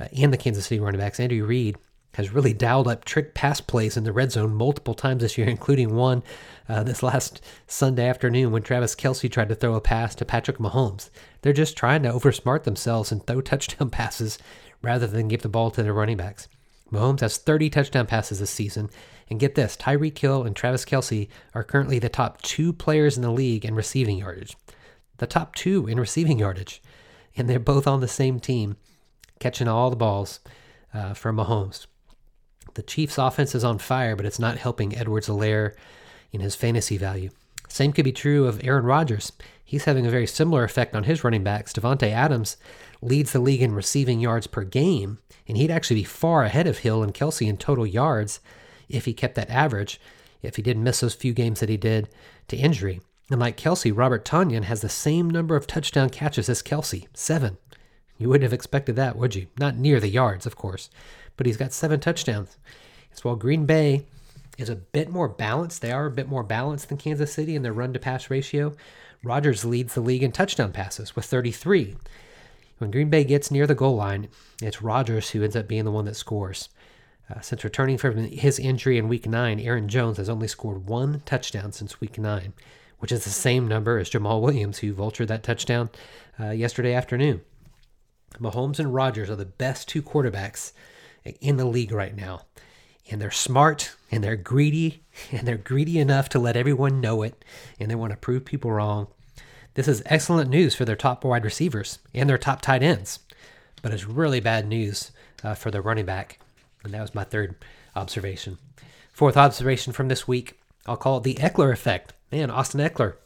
uh, 0.00 0.06
and 0.16 0.32
the 0.32 0.38
Kansas 0.38 0.64
City 0.64 0.80
running 0.80 1.00
backs, 1.00 1.20
Andrew 1.20 1.44
Reid, 1.44 1.76
has 2.16 2.32
really 2.32 2.54
dialed 2.54 2.88
up 2.88 3.04
trick 3.04 3.34
pass 3.34 3.60
plays 3.60 3.94
in 3.94 4.04
the 4.04 4.12
red 4.12 4.32
zone 4.32 4.54
multiple 4.54 4.94
times 4.94 5.20
this 5.20 5.36
year, 5.36 5.46
including 5.50 5.94
one 5.94 6.22
uh, 6.66 6.82
this 6.82 7.02
last 7.02 7.42
Sunday 7.66 8.08
afternoon 8.08 8.52
when 8.52 8.62
Travis 8.62 8.94
Kelce 8.94 9.30
tried 9.30 9.50
to 9.50 9.54
throw 9.54 9.74
a 9.74 9.82
pass 9.82 10.14
to 10.14 10.24
Patrick 10.24 10.56
Mahomes. 10.56 11.10
They're 11.42 11.52
just 11.52 11.76
trying 11.76 12.02
to 12.04 12.10
oversmart 12.10 12.64
themselves 12.64 13.12
and 13.12 13.24
throw 13.26 13.40
touchdown 13.42 13.90
passes 13.90 14.38
rather 14.80 15.06
than 15.06 15.28
give 15.28 15.42
the 15.42 15.50
ball 15.50 15.70
to 15.72 15.82
their 15.82 15.92
running 15.92 16.16
backs. 16.16 16.48
Mahomes 16.90 17.20
has 17.20 17.36
30 17.36 17.68
touchdown 17.68 18.06
passes 18.06 18.40
this 18.40 18.50
season. 18.50 18.88
And 19.28 19.40
get 19.40 19.56
this 19.56 19.76
Tyreek 19.76 20.16
Hill 20.16 20.44
and 20.44 20.54
Travis 20.54 20.84
Kelce 20.84 21.28
are 21.52 21.64
currently 21.64 21.98
the 21.98 22.08
top 22.08 22.40
two 22.42 22.72
players 22.72 23.16
in 23.16 23.22
the 23.22 23.32
league 23.32 23.64
in 23.64 23.74
receiving 23.74 24.18
yardage. 24.18 24.56
The 25.18 25.26
top 25.26 25.54
two 25.56 25.88
in 25.88 25.98
receiving 25.98 26.38
yardage. 26.38 26.80
And 27.36 27.50
they're 27.50 27.58
both 27.58 27.88
on 27.88 28.00
the 28.00 28.08
same 28.08 28.38
team, 28.38 28.76
catching 29.40 29.68
all 29.68 29.90
the 29.90 29.96
balls 29.96 30.40
uh, 30.94 31.12
from 31.12 31.36
Mahomes. 31.36 31.86
The 32.76 32.82
Chiefs' 32.82 33.16
offense 33.16 33.54
is 33.54 33.64
on 33.64 33.78
fire, 33.78 34.14
but 34.14 34.26
it's 34.26 34.38
not 34.38 34.58
helping 34.58 34.94
Edwards 34.94 35.28
Helaire 35.28 35.74
in 36.30 36.42
his 36.42 36.54
fantasy 36.54 36.98
value. 36.98 37.30
Same 37.68 37.90
could 37.90 38.04
be 38.04 38.12
true 38.12 38.46
of 38.46 38.62
Aaron 38.62 38.84
Rodgers. 38.84 39.32
He's 39.64 39.86
having 39.86 40.06
a 40.06 40.10
very 40.10 40.26
similar 40.26 40.62
effect 40.62 40.94
on 40.94 41.04
his 41.04 41.24
running 41.24 41.42
backs. 41.42 41.72
Davante 41.72 42.10
Adams 42.10 42.58
leads 43.00 43.32
the 43.32 43.38
league 43.38 43.62
in 43.62 43.72
receiving 43.72 44.20
yards 44.20 44.46
per 44.46 44.62
game, 44.62 45.16
and 45.48 45.56
he'd 45.56 45.70
actually 45.70 45.96
be 45.96 46.04
far 46.04 46.44
ahead 46.44 46.66
of 46.66 46.78
Hill 46.78 47.02
and 47.02 47.14
Kelce 47.14 47.48
in 47.48 47.56
total 47.56 47.86
yards 47.86 48.40
if 48.90 49.06
he 49.06 49.14
kept 49.14 49.36
that 49.36 49.48
average, 49.48 49.98
if 50.42 50.56
he 50.56 50.62
didn't 50.62 50.84
miss 50.84 51.00
those 51.00 51.14
few 51.14 51.32
games 51.32 51.60
that 51.60 51.70
he 51.70 51.78
did 51.78 52.10
to 52.48 52.58
injury. 52.58 53.00
And 53.30 53.40
like 53.40 53.56
Kelce, 53.56 53.90
Robert 53.96 54.26
Tonyan 54.26 54.64
has 54.64 54.82
the 54.82 54.90
same 54.90 55.30
number 55.30 55.56
of 55.56 55.66
touchdown 55.66 56.10
catches 56.10 56.50
as 56.50 56.62
Kelce, 56.62 57.06
seven. 57.14 57.56
You 58.18 58.28
wouldn't 58.28 58.44
have 58.44 58.52
expected 58.52 58.96
that, 58.96 59.16
would 59.16 59.34
you? 59.34 59.46
Not 59.58 59.76
near 59.76 59.98
the 59.98 60.08
yards, 60.08 60.44
of 60.44 60.56
course 60.56 60.90
but 61.36 61.46
he's 61.46 61.56
got 61.56 61.72
seven 61.72 62.00
touchdowns. 62.00 62.56
As 63.12 63.24
well, 63.24 63.36
Green 63.36 63.66
Bay 63.66 64.04
is 64.58 64.68
a 64.68 64.76
bit 64.76 65.08
more 65.08 65.28
balanced. 65.28 65.82
They 65.82 65.92
are 65.92 66.06
a 66.06 66.10
bit 66.10 66.28
more 66.28 66.42
balanced 66.42 66.88
than 66.88 66.98
Kansas 66.98 67.32
City 67.32 67.54
in 67.54 67.62
their 67.62 67.72
run 67.72 67.92
to 67.92 67.98
pass 67.98 68.30
ratio. 68.30 68.74
Rodgers 69.22 69.64
leads 69.64 69.94
the 69.94 70.00
league 70.00 70.22
in 70.22 70.32
touchdown 70.32 70.72
passes 70.72 71.16
with 71.16 71.24
33. 71.24 71.96
When 72.78 72.90
Green 72.90 73.08
Bay 73.08 73.24
gets 73.24 73.50
near 73.50 73.66
the 73.66 73.74
goal 73.74 73.96
line, 73.96 74.28
it's 74.62 74.82
Rodgers 74.82 75.30
who 75.30 75.42
ends 75.42 75.56
up 75.56 75.66
being 75.66 75.84
the 75.84 75.90
one 75.90 76.04
that 76.04 76.16
scores. 76.16 76.68
Uh, 77.28 77.40
since 77.40 77.64
returning 77.64 77.98
from 77.98 78.18
his 78.18 78.58
injury 78.58 78.98
in 78.98 79.08
week 79.08 79.26
nine, 79.26 79.58
Aaron 79.58 79.88
Jones 79.88 80.18
has 80.18 80.28
only 80.28 80.46
scored 80.46 80.86
one 80.86 81.22
touchdown 81.24 81.72
since 81.72 82.00
week 82.00 82.18
nine, 82.18 82.52
which 82.98 83.10
is 83.10 83.24
the 83.24 83.30
same 83.30 83.66
number 83.66 83.98
as 83.98 84.10
Jamaal 84.10 84.40
Williams, 84.40 84.78
who 84.78 84.94
vultured 84.94 85.26
that 85.28 85.42
touchdown 85.42 85.90
uh, 86.38 86.50
yesterday 86.50 86.94
afternoon. 86.94 87.40
Mahomes 88.38 88.78
and 88.78 88.94
Rodgers 88.94 89.30
are 89.30 89.36
the 89.36 89.44
best 89.44 89.88
two 89.88 90.02
quarterbacks 90.02 90.72
in 91.40 91.56
the 91.56 91.64
league 91.64 91.92
right 91.92 92.14
now. 92.14 92.42
And 93.10 93.20
they're 93.20 93.30
smart 93.30 93.94
and 94.10 94.22
they're 94.22 94.36
greedy 94.36 95.02
and 95.32 95.46
they're 95.46 95.56
greedy 95.56 95.98
enough 95.98 96.28
to 96.30 96.38
let 96.38 96.56
everyone 96.56 97.00
know 97.00 97.22
it 97.22 97.44
and 97.78 97.90
they 97.90 97.94
want 97.94 98.12
to 98.12 98.18
prove 98.18 98.44
people 98.44 98.70
wrong. 98.70 99.08
This 99.74 99.88
is 99.88 100.02
excellent 100.06 100.48
news 100.48 100.74
for 100.74 100.84
their 100.84 100.96
top 100.96 101.24
wide 101.24 101.44
receivers 101.44 101.98
and 102.14 102.28
their 102.28 102.38
top 102.38 102.62
tight 102.62 102.82
ends, 102.82 103.18
but 103.82 103.92
it's 103.92 104.06
really 104.06 104.40
bad 104.40 104.66
news 104.66 105.10
uh, 105.44 105.54
for 105.54 105.70
the 105.70 105.82
running 105.82 106.06
back. 106.06 106.38
And 106.82 106.94
that 106.94 107.02
was 107.02 107.14
my 107.14 107.24
third 107.24 107.56
observation. 107.94 108.58
Fourth 109.12 109.36
observation 109.36 109.92
from 109.92 110.08
this 110.08 110.26
week, 110.26 110.58
I'll 110.86 110.96
call 110.96 111.18
it 111.18 111.24
the 111.24 111.34
Ekeler 111.34 111.72
effect. 111.72 112.12
Man, 112.32 112.50
Austin 112.50 112.80
Ekeler. 112.80 113.16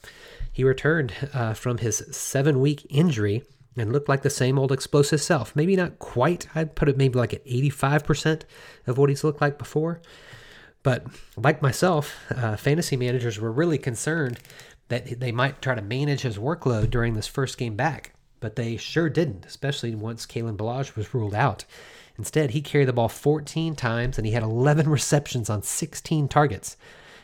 he 0.52 0.64
returned 0.64 1.12
uh, 1.32 1.54
from 1.54 1.78
his 1.78 2.04
seven 2.10 2.60
week 2.60 2.86
injury 2.90 3.44
and 3.80 3.92
looked 3.92 4.08
like 4.08 4.22
the 4.22 4.30
same 4.30 4.58
old 4.58 4.70
explosive 4.70 5.22
self. 5.22 5.56
Maybe 5.56 5.74
not 5.74 5.98
quite. 5.98 6.46
I'd 6.54 6.74
put 6.74 6.88
it 6.88 6.96
maybe 6.96 7.18
like 7.18 7.32
at 7.32 7.44
85% 7.46 8.42
of 8.86 8.98
what 8.98 9.08
he's 9.08 9.24
looked 9.24 9.40
like 9.40 9.58
before. 9.58 10.00
But 10.82 11.06
like 11.36 11.62
myself, 11.62 12.16
uh, 12.30 12.56
fantasy 12.56 12.96
managers 12.96 13.38
were 13.38 13.50
really 13.50 13.78
concerned 13.78 14.38
that 14.88 15.20
they 15.20 15.32
might 15.32 15.62
try 15.62 15.74
to 15.74 15.82
manage 15.82 16.22
his 16.22 16.38
workload 16.38 16.90
during 16.90 17.14
this 17.14 17.26
first 17.26 17.58
game 17.58 17.76
back. 17.76 18.12
But 18.40 18.56
they 18.56 18.76
sure 18.76 19.08
didn't, 19.08 19.46
especially 19.46 19.94
once 19.94 20.26
Kalen 20.26 20.56
Ballage 20.56 20.96
was 20.96 21.14
ruled 21.14 21.34
out. 21.34 21.64
Instead, 22.18 22.50
he 22.50 22.60
carried 22.60 22.88
the 22.88 22.92
ball 22.92 23.08
14 23.08 23.76
times 23.76 24.18
and 24.18 24.26
he 24.26 24.32
had 24.32 24.42
11 24.42 24.88
receptions 24.88 25.48
on 25.48 25.62
16 25.62 26.28
targets. 26.28 26.76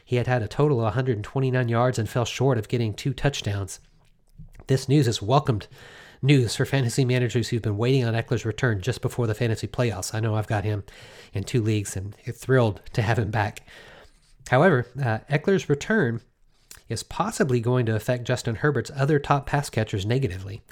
He 0.04 0.16
had 0.16 0.26
had 0.26 0.42
a 0.42 0.48
total 0.48 0.78
of 0.78 0.84
129 0.84 1.68
yards 1.68 1.98
and 1.98 2.08
fell 2.08 2.24
short 2.24 2.56
of 2.56 2.68
getting 2.68 2.94
two 2.94 3.12
touchdowns. 3.12 3.80
This 4.68 4.88
news 4.88 5.06
is 5.06 5.20
welcomed 5.20 5.66
news 6.22 6.56
for 6.56 6.64
fantasy 6.64 7.04
managers 7.04 7.48
who've 7.48 7.62
been 7.62 7.76
waiting 7.76 8.04
on 8.04 8.14
Ekeler's 8.14 8.44
return 8.44 8.80
just 8.80 9.02
before 9.02 9.26
the 9.26 9.34
fantasy 9.34 9.66
playoffs. 9.66 10.14
I 10.14 10.20
know 10.20 10.34
I've 10.34 10.46
got 10.46 10.64
him 10.64 10.84
in 11.32 11.44
two 11.44 11.62
leagues 11.62 11.96
and 11.96 12.14
thrilled 12.32 12.80
to 12.92 13.02
have 13.02 13.18
him 13.18 13.30
back. 13.30 13.66
However, 14.48 14.86
uh, 15.00 15.18
Ekeler's 15.30 15.68
return 15.68 16.20
is 16.88 17.02
possibly 17.02 17.60
going 17.60 17.86
to 17.86 17.96
affect 17.96 18.24
Justin 18.24 18.56
Herbert's 18.56 18.92
other 18.94 19.18
top 19.18 19.46
pass 19.46 19.70
catchers 19.70 20.06
negatively. 20.06 20.62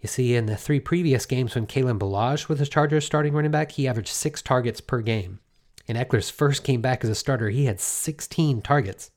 You 0.00 0.08
see, 0.08 0.34
in 0.34 0.46
the 0.46 0.56
three 0.56 0.80
previous 0.80 1.26
games 1.26 1.54
when 1.54 1.66
Kalen 1.66 1.98
Ballage 1.98 2.48
was 2.48 2.58
the 2.58 2.66
Chargers 2.66 3.06
starting 3.06 3.32
running 3.32 3.52
back, 3.52 3.72
he 3.72 3.86
averaged 3.86 4.08
six 4.08 4.42
targets 4.42 4.80
per 4.80 5.00
game. 5.00 5.38
In 5.86 5.96
Ekeler's 5.96 6.30
first 6.30 6.64
game 6.64 6.80
back 6.80 7.04
as 7.04 7.10
a 7.10 7.14
starter, 7.14 7.50
he 7.50 7.66
had 7.66 7.80
16 7.80 8.62
targets. 8.62 9.10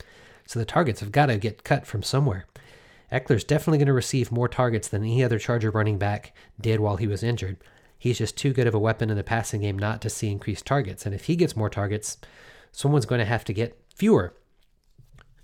So 0.45 0.59
the 0.59 0.65
targets 0.65 0.99
have 0.99 1.11
got 1.11 1.27
to 1.27 1.37
get 1.37 1.63
cut 1.63 1.87
from 1.87 2.03
somewhere. 2.03 2.45
Ekeler's 3.11 3.43
definitely 3.43 3.77
going 3.77 3.87
to 3.87 3.93
receive 3.93 4.31
more 4.31 4.47
targets 4.47 4.87
than 4.87 5.03
any 5.03 5.23
other 5.23 5.39
Charger 5.39 5.71
running 5.71 5.97
back 5.97 6.35
did 6.59 6.79
while 6.79 6.97
he 6.97 7.07
was 7.07 7.23
injured. 7.23 7.57
He's 7.97 8.17
just 8.17 8.37
too 8.37 8.53
good 8.53 8.67
of 8.67 8.73
a 8.73 8.79
weapon 8.79 9.09
in 9.09 9.17
the 9.17 9.23
passing 9.23 9.61
game 9.61 9.77
not 9.77 10.01
to 10.01 10.09
see 10.09 10.31
increased 10.31 10.65
targets. 10.65 11.05
And 11.05 11.15
if 11.15 11.25
he 11.25 11.35
gets 11.35 11.55
more 11.55 11.69
targets, 11.69 12.17
someone's 12.71 13.05
going 13.05 13.19
to 13.19 13.25
have 13.25 13.45
to 13.45 13.53
get 13.53 13.79
fewer. 13.95 14.35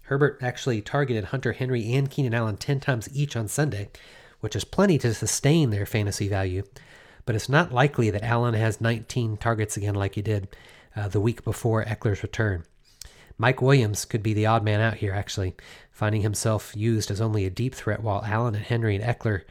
Herbert 0.03 0.39
actually 0.41 0.81
targeted 0.81 1.25
Hunter 1.25 1.53
Henry 1.53 1.93
and 1.93 2.09
Keenan 2.09 2.33
Allen 2.33 2.57
10 2.57 2.79
times 2.81 3.09
each 3.13 3.35
on 3.35 3.47
Sunday, 3.47 3.89
which 4.41 4.55
is 4.55 4.63
plenty 4.63 4.97
to 4.97 5.13
sustain 5.13 5.69
their 5.69 5.85
fantasy 5.85 6.27
value. 6.27 6.63
But 7.25 7.35
it's 7.35 7.49
not 7.49 7.71
likely 7.71 8.09
that 8.09 8.23
Allen 8.23 8.55
has 8.55 8.81
19 8.81 9.37
targets 9.37 9.77
again 9.77 9.95
like 9.95 10.15
he 10.15 10.21
did 10.21 10.49
uh, 10.95 11.07
the 11.07 11.21
week 11.21 11.43
before 11.43 11.85
Ekeler's 11.85 12.23
return. 12.23 12.65
Mike 13.41 13.59
Williams 13.59 14.05
could 14.05 14.21
be 14.21 14.35
the 14.35 14.45
odd 14.45 14.63
man 14.63 14.79
out 14.79 14.97
here, 14.97 15.13
actually, 15.13 15.55
finding 15.89 16.21
himself 16.21 16.75
used 16.75 17.09
as 17.09 17.19
only 17.19 17.43
a 17.43 17.49
deep 17.49 17.73
threat 17.73 18.03
while 18.03 18.23
Allen 18.23 18.53
and 18.53 18.63
Henry 18.63 18.95
and 18.95 19.03
Ekeler 19.03 19.41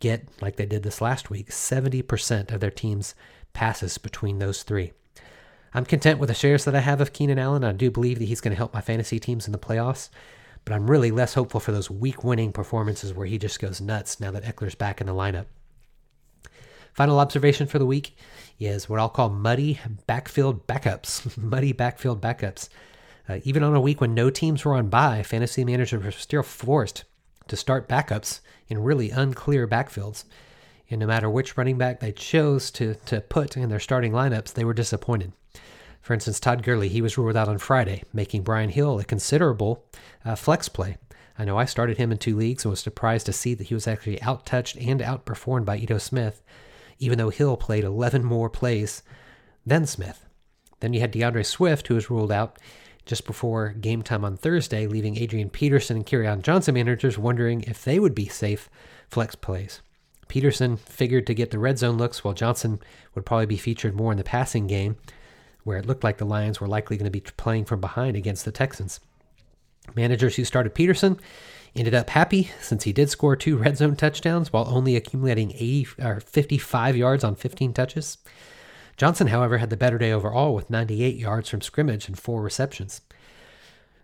get, 0.00 0.28
like 0.42 0.56
they 0.56 0.66
did 0.66 0.82
this 0.82 1.00
last 1.00 1.30
week, 1.30 1.48
70% 1.48 2.52
of 2.52 2.60
their 2.60 2.70
team's 2.70 3.14
passes 3.54 3.96
between 3.96 4.38
those 4.38 4.64
three. 4.64 4.92
I'm 5.72 5.86
content 5.86 6.18
with 6.18 6.28
the 6.28 6.34
shares 6.34 6.66
that 6.66 6.74
I 6.74 6.80
have 6.80 7.00
of 7.00 7.14
Keenan 7.14 7.38
Allen. 7.38 7.64
I 7.64 7.72
do 7.72 7.90
believe 7.90 8.18
that 8.18 8.26
he's 8.26 8.42
going 8.42 8.52
to 8.52 8.56
help 8.58 8.74
my 8.74 8.82
fantasy 8.82 9.18
teams 9.18 9.46
in 9.46 9.52
the 9.52 9.58
playoffs, 9.58 10.10
but 10.66 10.74
I'm 10.74 10.90
really 10.90 11.10
less 11.10 11.32
hopeful 11.32 11.58
for 11.58 11.72
those 11.72 11.90
week 11.90 12.22
winning 12.22 12.52
performances 12.52 13.14
where 13.14 13.26
he 13.26 13.38
just 13.38 13.60
goes 13.60 13.80
nuts 13.80 14.20
now 14.20 14.30
that 14.30 14.44
Ekeler's 14.44 14.74
back 14.74 15.00
in 15.00 15.06
the 15.06 15.14
lineup. 15.14 15.46
Final 16.92 17.18
observation 17.18 17.66
for 17.66 17.78
the 17.78 17.86
week 17.86 18.14
is 18.60 18.90
what 18.90 19.00
I'll 19.00 19.08
call 19.08 19.30
muddy 19.30 19.80
backfield 20.06 20.66
backups. 20.66 21.34
muddy 21.42 21.72
backfield 21.72 22.20
backups. 22.20 22.68
Uh, 23.28 23.40
even 23.44 23.62
on 23.62 23.74
a 23.74 23.80
week 23.80 24.00
when 24.00 24.14
no 24.14 24.30
teams 24.30 24.64
were 24.64 24.74
on 24.74 24.88
bye, 24.88 25.22
fantasy 25.22 25.64
managers 25.64 26.02
were 26.02 26.10
still 26.10 26.42
forced 26.42 27.04
to 27.48 27.56
start 27.56 27.88
backups 27.88 28.40
in 28.68 28.82
really 28.82 29.10
unclear 29.10 29.66
backfields. 29.66 30.24
And 30.90 31.00
no 31.00 31.06
matter 31.06 31.28
which 31.28 31.56
running 31.56 31.76
back 31.76 32.00
they 32.00 32.12
chose 32.12 32.70
to, 32.72 32.94
to 33.06 33.20
put 33.20 33.56
in 33.56 33.68
their 33.68 33.80
starting 33.80 34.12
lineups, 34.12 34.54
they 34.54 34.64
were 34.64 34.74
disappointed. 34.74 35.32
For 36.00 36.14
instance, 36.14 36.40
Todd 36.40 36.62
Gurley, 36.62 36.88
he 36.88 37.02
was 37.02 37.18
ruled 37.18 37.36
out 37.36 37.48
on 37.48 37.58
Friday, 37.58 38.02
making 38.14 38.42
Brian 38.42 38.70
Hill 38.70 38.98
a 38.98 39.04
considerable 39.04 39.84
uh, 40.24 40.34
flex 40.34 40.68
play. 40.68 40.96
I 41.38 41.44
know 41.44 41.58
I 41.58 41.66
started 41.66 41.98
him 41.98 42.10
in 42.10 42.18
two 42.18 42.36
leagues 42.36 42.64
and 42.64 42.70
was 42.70 42.80
surprised 42.80 43.26
to 43.26 43.32
see 43.32 43.54
that 43.54 43.66
he 43.68 43.74
was 43.74 43.86
actually 43.86 44.16
outtouched 44.18 44.76
and 44.84 45.00
outperformed 45.00 45.66
by 45.66 45.76
Ito 45.76 45.98
Smith, 45.98 46.42
even 46.98 47.18
though 47.18 47.28
Hill 47.28 47.56
played 47.56 47.84
11 47.84 48.24
more 48.24 48.48
plays 48.48 49.02
than 49.66 49.86
Smith. 49.86 50.24
Then 50.80 50.94
you 50.94 51.00
had 51.00 51.10
D'Andre 51.10 51.42
Swift, 51.42 51.88
who 51.88 51.94
was 51.94 52.10
ruled 52.10 52.32
out 52.32 52.58
just 53.08 53.24
before 53.24 53.70
game 53.70 54.02
time 54.02 54.24
on 54.24 54.36
Thursday, 54.36 54.86
leaving 54.86 55.16
Adrian 55.16 55.48
Peterson 55.50 55.96
and 55.96 56.06
Kerryon 56.06 56.42
Johnson 56.42 56.74
managers 56.74 57.18
wondering 57.18 57.62
if 57.62 57.82
they 57.82 57.98
would 57.98 58.14
be 58.14 58.28
safe 58.28 58.68
flex 59.08 59.34
plays. 59.34 59.80
Peterson 60.28 60.76
figured 60.76 61.26
to 61.26 61.34
get 61.34 61.50
the 61.50 61.58
red 61.58 61.78
zone 61.78 61.96
looks, 61.96 62.22
while 62.22 62.34
Johnson 62.34 62.78
would 63.14 63.24
probably 63.24 63.46
be 63.46 63.56
featured 63.56 63.96
more 63.96 64.12
in 64.12 64.18
the 64.18 64.24
passing 64.24 64.66
game, 64.66 64.96
where 65.64 65.78
it 65.78 65.86
looked 65.86 66.04
like 66.04 66.18
the 66.18 66.26
Lions 66.26 66.60
were 66.60 66.68
likely 66.68 66.98
going 66.98 67.10
to 67.10 67.10
be 67.10 67.20
playing 67.20 67.64
from 67.64 67.80
behind 67.80 68.14
against 68.14 68.44
the 68.44 68.52
Texans. 68.52 69.00
Managers 69.96 70.36
who 70.36 70.44
started 70.44 70.74
Peterson 70.74 71.18
ended 71.74 71.94
up 71.94 72.10
happy 72.10 72.50
since 72.60 72.84
he 72.84 72.92
did 72.92 73.08
score 73.08 73.36
two 73.36 73.56
red 73.56 73.78
zone 73.78 73.96
touchdowns 73.96 74.52
while 74.52 74.68
only 74.68 74.96
accumulating 74.96 75.52
80 75.52 75.86
or 76.02 76.20
55 76.20 76.96
yards 76.96 77.24
on 77.24 77.34
15 77.34 77.72
touches. 77.72 78.18
Johnson, 78.98 79.28
however, 79.28 79.58
had 79.58 79.70
the 79.70 79.76
better 79.76 79.96
day 79.96 80.10
overall 80.10 80.54
with 80.54 80.70
98 80.70 81.14
yards 81.14 81.48
from 81.48 81.60
scrimmage 81.60 82.08
and 82.08 82.18
four 82.18 82.42
receptions. 82.42 83.00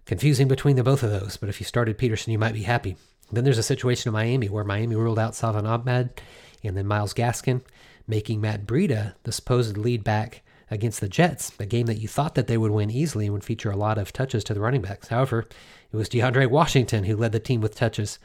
Confusing 0.06 0.46
between 0.46 0.76
the 0.76 0.84
both 0.84 1.02
of 1.02 1.10
those, 1.10 1.36
but 1.36 1.48
if 1.48 1.60
you 1.60 1.66
started 1.66 1.98
Peterson, 1.98 2.32
you 2.32 2.38
might 2.38 2.54
be 2.54 2.62
happy. 2.62 2.96
Then 3.32 3.42
there's 3.42 3.58
a 3.58 3.62
situation 3.64 4.08
in 4.08 4.12
Miami 4.12 4.48
where 4.48 4.62
Miami 4.62 4.94
ruled 4.94 5.18
out 5.18 5.34
Salvon 5.34 5.66
Ahmed 5.66 6.20
and 6.62 6.76
then 6.76 6.86
Myles 6.86 7.12
Gaskin, 7.12 7.62
making 8.06 8.40
Matt 8.40 8.66
Breida 8.66 9.14
the 9.24 9.32
supposed 9.32 9.76
lead 9.76 10.04
back 10.04 10.42
against 10.70 11.00
the 11.00 11.08
Jets, 11.08 11.50
a 11.58 11.66
game 11.66 11.86
that 11.86 11.98
you 11.98 12.06
thought 12.06 12.36
that 12.36 12.46
they 12.46 12.56
would 12.56 12.70
win 12.70 12.90
easily 12.90 13.26
and 13.26 13.34
would 13.34 13.44
feature 13.44 13.72
a 13.72 13.76
lot 13.76 13.98
of 13.98 14.12
touches 14.12 14.44
to 14.44 14.54
the 14.54 14.60
running 14.60 14.82
backs. 14.82 15.08
However, 15.08 15.48
it 15.92 15.96
was 15.96 16.08
DeAndre 16.08 16.48
Washington 16.48 17.04
who 17.04 17.16
led 17.16 17.32
the 17.32 17.40
team 17.40 17.60
with 17.60 17.74
touches 17.74 18.20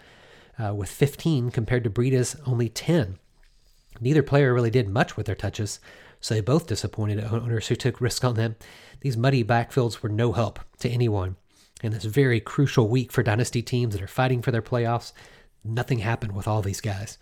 uh, 0.63 0.75
with 0.75 0.89
15 0.89 1.49
compared 1.49 1.83
to 1.83 1.89
Breida's 1.89 2.35
only 2.45 2.69
10. 2.69 3.17
Neither 4.01 4.23
player 4.23 4.53
really 4.53 4.69
did 4.69 4.87
much 4.87 5.17
with 5.17 5.25
their 5.25 5.35
touches, 5.35 5.79
so 6.19 6.33
they 6.33 6.41
both 6.41 6.67
disappointed 6.67 7.23
owners 7.23 7.67
who 7.67 7.75
took 7.75 8.01
risk 8.01 8.23
on 8.23 8.35
them. 8.35 8.55
These 9.01 9.17
muddy 9.17 9.43
backfields 9.43 10.01
were 10.01 10.09
no 10.09 10.33
help 10.33 10.59
to 10.79 10.89
anyone. 10.89 11.35
In 11.81 11.93
this 11.93 12.03
very 12.03 12.39
crucial 12.39 12.89
week 12.89 13.11
for 13.11 13.23
dynasty 13.23 13.61
teams 13.61 13.93
that 13.93 14.03
are 14.03 14.07
fighting 14.07 14.41
for 14.41 14.51
their 14.51 14.61
playoffs, 14.61 15.13
nothing 15.63 15.99
happened 15.99 16.33
with 16.33 16.47
all 16.47 16.61
these 16.61 16.81
guys. 16.81 17.17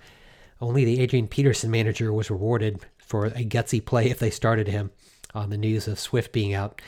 Only 0.59 0.83
the 0.83 0.99
Adrian 0.99 1.27
Peterson 1.27 1.69
manager 1.69 2.11
was 2.11 2.31
rewarded 2.31 2.79
for 2.97 3.27
a 3.27 3.45
gutsy 3.45 3.83
play 3.83 4.09
if 4.09 4.17
they 4.17 4.31
started 4.31 4.67
him 4.67 4.91
on 5.35 5.51
the 5.51 5.57
news 5.57 5.87
of 5.87 5.99
Swift 5.99 6.31
being 6.31 6.53
out. 6.53 6.81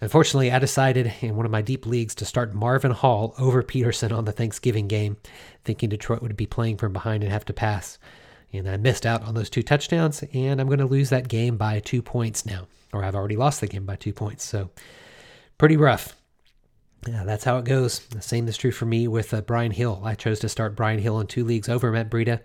Unfortunately, 0.00 0.52
I 0.52 0.60
decided 0.60 1.12
in 1.20 1.34
one 1.34 1.44
of 1.44 1.50
my 1.50 1.62
deep 1.62 1.84
leagues 1.84 2.14
to 2.16 2.24
start 2.24 2.54
Marvin 2.54 2.92
Hall 2.92 3.34
over 3.36 3.64
Peterson 3.64 4.12
on 4.12 4.24
the 4.24 4.32
Thanksgiving 4.32 4.86
game, 4.86 5.16
thinking 5.64 5.88
Detroit 5.88 6.22
would 6.22 6.36
be 6.36 6.46
playing 6.46 6.76
from 6.76 6.92
behind 6.92 7.24
and 7.24 7.32
have 7.32 7.44
to 7.46 7.52
pass. 7.52 7.98
And 8.52 8.68
I 8.68 8.76
missed 8.76 9.04
out 9.04 9.22
on 9.22 9.34
those 9.34 9.50
two 9.50 9.62
touchdowns, 9.62 10.24
and 10.32 10.60
I'm 10.60 10.68
going 10.68 10.78
to 10.78 10.86
lose 10.86 11.10
that 11.10 11.28
game 11.28 11.56
by 11.56 11.80
two 11.80 12.00
points 12.00 12.46
now, 12.46 12.66
or 12.92 13.04
I've 13.04 13.14
already 13.14 13.36
lost 13.36 13.60
the 13.60 13.66
game 13.66 13.84
by 13.84 13.96
two 13.96 14.12
points. 14.12 14.44
So, 14.44 14.70
pretty 15.58 15.76
rough. 15.76 16.16
Yeah, 17.06 17.24
that's 17.24 17.44
how 17.44 17.58
it 17.58 17.64
goes. 17.64 18.00
The 18.00 18.22
same 18.22 18.48
is 18.48 18.56
true 18.56 18.72
for 18.72 18.86
me 18.86 19.06
with 19.06 19.32
uh, 19.32 19.42
Brian 19.42 19.70
Hill. 19.70 20.00
I 20.04 20.14
chose 20.14 20.40
to 20.40 20.48
start 20.48 20.76
Brian 20.76 20.98
Hill 20.98 21.20
in 21.20 21.26
two 21.26 21.44
leagues 21.44 21.68
over 21.68 21.92
Matt 21.92 22.10
Breida. 22.10 22.40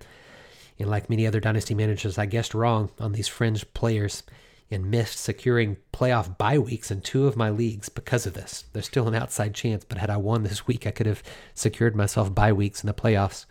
And 0.79 0.89
like 0.89 1.09
many 1.09 1.25
other 1.25 1.39
dynasty 1.39 1.73
managers, 1.73 2.17
I 2.17 2.25
guessed 2.25 2.53
wrong 2.53 2.91
on 2.99 3.13
these 3.13 3.27
fringe 3.27 3.71
players 3.73 4.23
and 4.71 4.89
missed 4.89 5.19
securing 5.19 5.77
playoff 5.91 6.37
bye 6.37 6.57
weeks 6.57 6.91
in 6.91 7.01
two 7.01 7.27
of 7.27 7.37
my 7.37 7.49
leagues 7.49 7.89
because 7.89 8.25
of 8.25 8.33
this. 8.33 8.65
There's 8.73 8.87
still 8.87 9.07
an 9.07 9.15
outside 9.15 9.53
chance, 9.53 9.85
but 9.85 9.99
had 9.99 10.09
I 10.09 10.17
won 10.17 10.43
this 10.43 10.65
week, 10.65 10.87
I 10.87 10.91
could 10.91 11.05
have 11.05 11.23
secured 11.53 11.95
myself 11.95 12.33
bye 12.33 12.53
weeks 12.53 12.83
in 12.83 12.87
the 12.87 12.93
playoffs. 12.93 13.45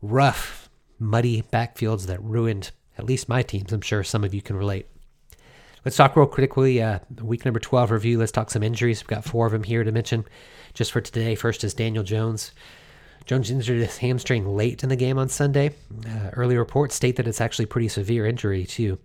Rough 0.00 0.63
muddy 0.98 1.42
backfields 1.52 2.06
that 2.06 2.22
ruined 2.22 2.70
at 2.96 3.06
least 3.06 3.28
my 3.28 3.42
teams. 3.42 3.72
I'm 3.72 3.80
sure 3.80 4.04
some 4.04 4.24
of 4.24 4.34
you 4.34 4.42
can 4.42 4.56
relate. 4.56 4.86
Let's 5.84 5.96
talk 5.96 6.16
real 6.16 6.26
quickly. 6.26 6.80
Uh, 6.80 7.00
week 7.20 7.44
number 7.44 7.60
12 7.60 7.90
review. 7.90 8.18
Let's 8.18 8.32
talk 8.32 8.50
some 8.50 8.62
injuries. 8.62 9.02
We've 9.02 9.08
got 9.08 9.24
four 9.24 9.46
of 9.46 9.52
them 9.52 9.64
here 9.64 9.84
to 9.84 9.92
mention 9.92 10.24
just 10.72 10.92
for 10.92 11.00
today. 11.00 11.34
First 11.34 11.62
is 11.62 11.74
Daniel 11.74 12.04
Jones. 12.04 12.52
Jones 13.26 13.50
injured 13.50 13.80
his 13.80 13.98
hamstring 13.98 14.46
late 14.46 14.82
in 14.82 14.88
the 14.88 14.96
game 14.96 15.18
on 15.18 15.28
Sunday. 15.28 15.74
Uh, 16.06 16.30
early 16.34 16.56
reports 16.56 16.94
state 16.94 17.16
that 17.16 17.26
it's 17.26 17.40
actually 17.40 17.66
pretty 17.66 17.88
severe 17.88 18.26
injury, 18.26 18.64
too. 18.64 18.98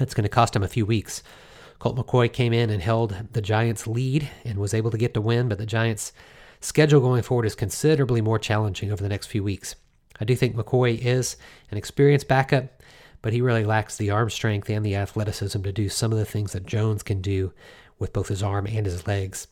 It's 0.00 0.14
going 0.14 0.24
to 0.24 0.28
cost 0.28 0.54
him 0.54 0.62
a 0.62 0.68
few 0.68 0.86
weeks. 0.86 1.22
Colt 1.78 1.96
McCoy 1.96 2.32
came 2.32 2.52
in 2.52 2.70
and 2.70 2.82
held 2.82 3.16
the 3.32 3.40
Giants' 3.40 3.86
lead 3.86 4.28
and 4.44 4.58
was 4.58 4.74
able 4.74 4.90
to 4.90 4.98
get 4.98 5.14
the 5.14 5.20
win, 5.20 5.48
but 5.48 5.58
the 5.58 5.66
Giants' 5.66 6.12
schedule 6.60 7.00
going 7.00 7.22
forward 7.22 7.46
is 7.46 7.54
considerably 7.54 8.20
more 8.20 8.38
challenging 8.38 8.92
over 8.92 9.02
the 9.02 9.08
next 9.08 9.26
few 9.26 9.42
weeks. 9.42 9.74
I 10.18 10.24
do 10.24 10.34
think 10.34 10.56
McCoy 10.56 10.98
is 10.98 11.36
an 11.70 11.78
experienced 11.78 12.28
backup, 12.28 12.82
but 13.22 13.32
he 13.32 13.40
really 13.40 13.64
lacks 13.64 13.96
the 13.96 14.10
arm 14.10 14.30
strength 14.30 14.68
and 14.70 14.84
the 14.84 14.96
athleticism 14.96 15.62
to 15.62 15.72
do 15.72 15.88
some 15.88 16.12
of 16.12 16.18
the 16.18 16.24
things 16.24 16.52
that 16.52 16.66
Jones 16.66 17.02
can 17.02 17.20
do 17.20 17.52
with 17.98 18.12
both 18.12 18.28
his 18.28 18.42
arm 18.42 18.66
and 18.66 18.86
his 18.86 19.06
legs. 19.06 19.46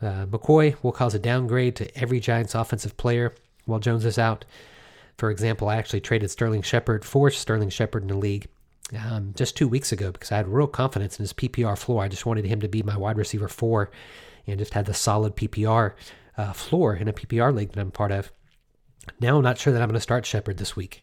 Uh, 0.00 0.26
McCoy 0.26 0.76
will 0.82 0.92
cause 0.92 1.14
a 1.14 1.18
downgrade 1.18 1.76
to 1.76 1.98
every 1.98 2.20
Giants 2.20 2.54
offensive 2.54 2.96
player 2.96 3.34
while 3.66 3.78
Jones 3.78 4.04
is 4.04 4.18
out. 4.18 4.44
For 5.18 5.30
example, 5.30 5.68
I 5.68 5.76
actually 5.76 6.00
traded 6.00 6.30
Sterling 6.30 6.62
Shepard 6.62 7.04
for 7.04 7.30
Sterling 7.30 7.68
Shepard 7.68 8.02
in 8.02 8.08
the 8.08 8.16
league 8.16 8.48
um, 8.98 9.34
just 9.36 9.56
two 9.56 9.68
weeks 9.68 9.92
ago 9.92 10.10
because 10.10 10.32
I 10.32 10.38
had 10.38 10.48
real 10.48 10.66
confidence 10.66 11.18
in 11.18 11.22
his 11.22 11.32
PPR 11.32 11.76
floor. 11.76 12.02
I 12.02 12.08
just 12.08 12.26
wanted 12.26 12.46
him 12.46 12.60
to 12.60 12.68
be 12.68 12.82
my 12.82 12.96
wide 12.96 13.18
receiver 13.18 13.48
four 13.48 13.90
and 14.46 14.58
just 14.58 14.74
had 14.74 14.86
the 14.86 14.94
solid 14.94 15.36
PPR 15.36 15.92
uh, 16.36 16.52
floor 16.52 16.94
in 16.94 17.08
a 17.08 17.12
PPR 17.12 17.54
league 17.54 17.72
that 17.72 17.80
I'm 17.80 17.90
part 17.90 18.12
of. 18.12 18.32
Now 19.20 19.36
I'm 19.36 19.42
not 19.42 19.58
sure 19.58 19.72
that 19.72 19.82
I'm 19.82 19.88
going 19.88 19.94
to 19.94 20.00
start 20.00 20.26
Shepard 20.26 20.58
this 20.58 20.76
week. 20.76 21.02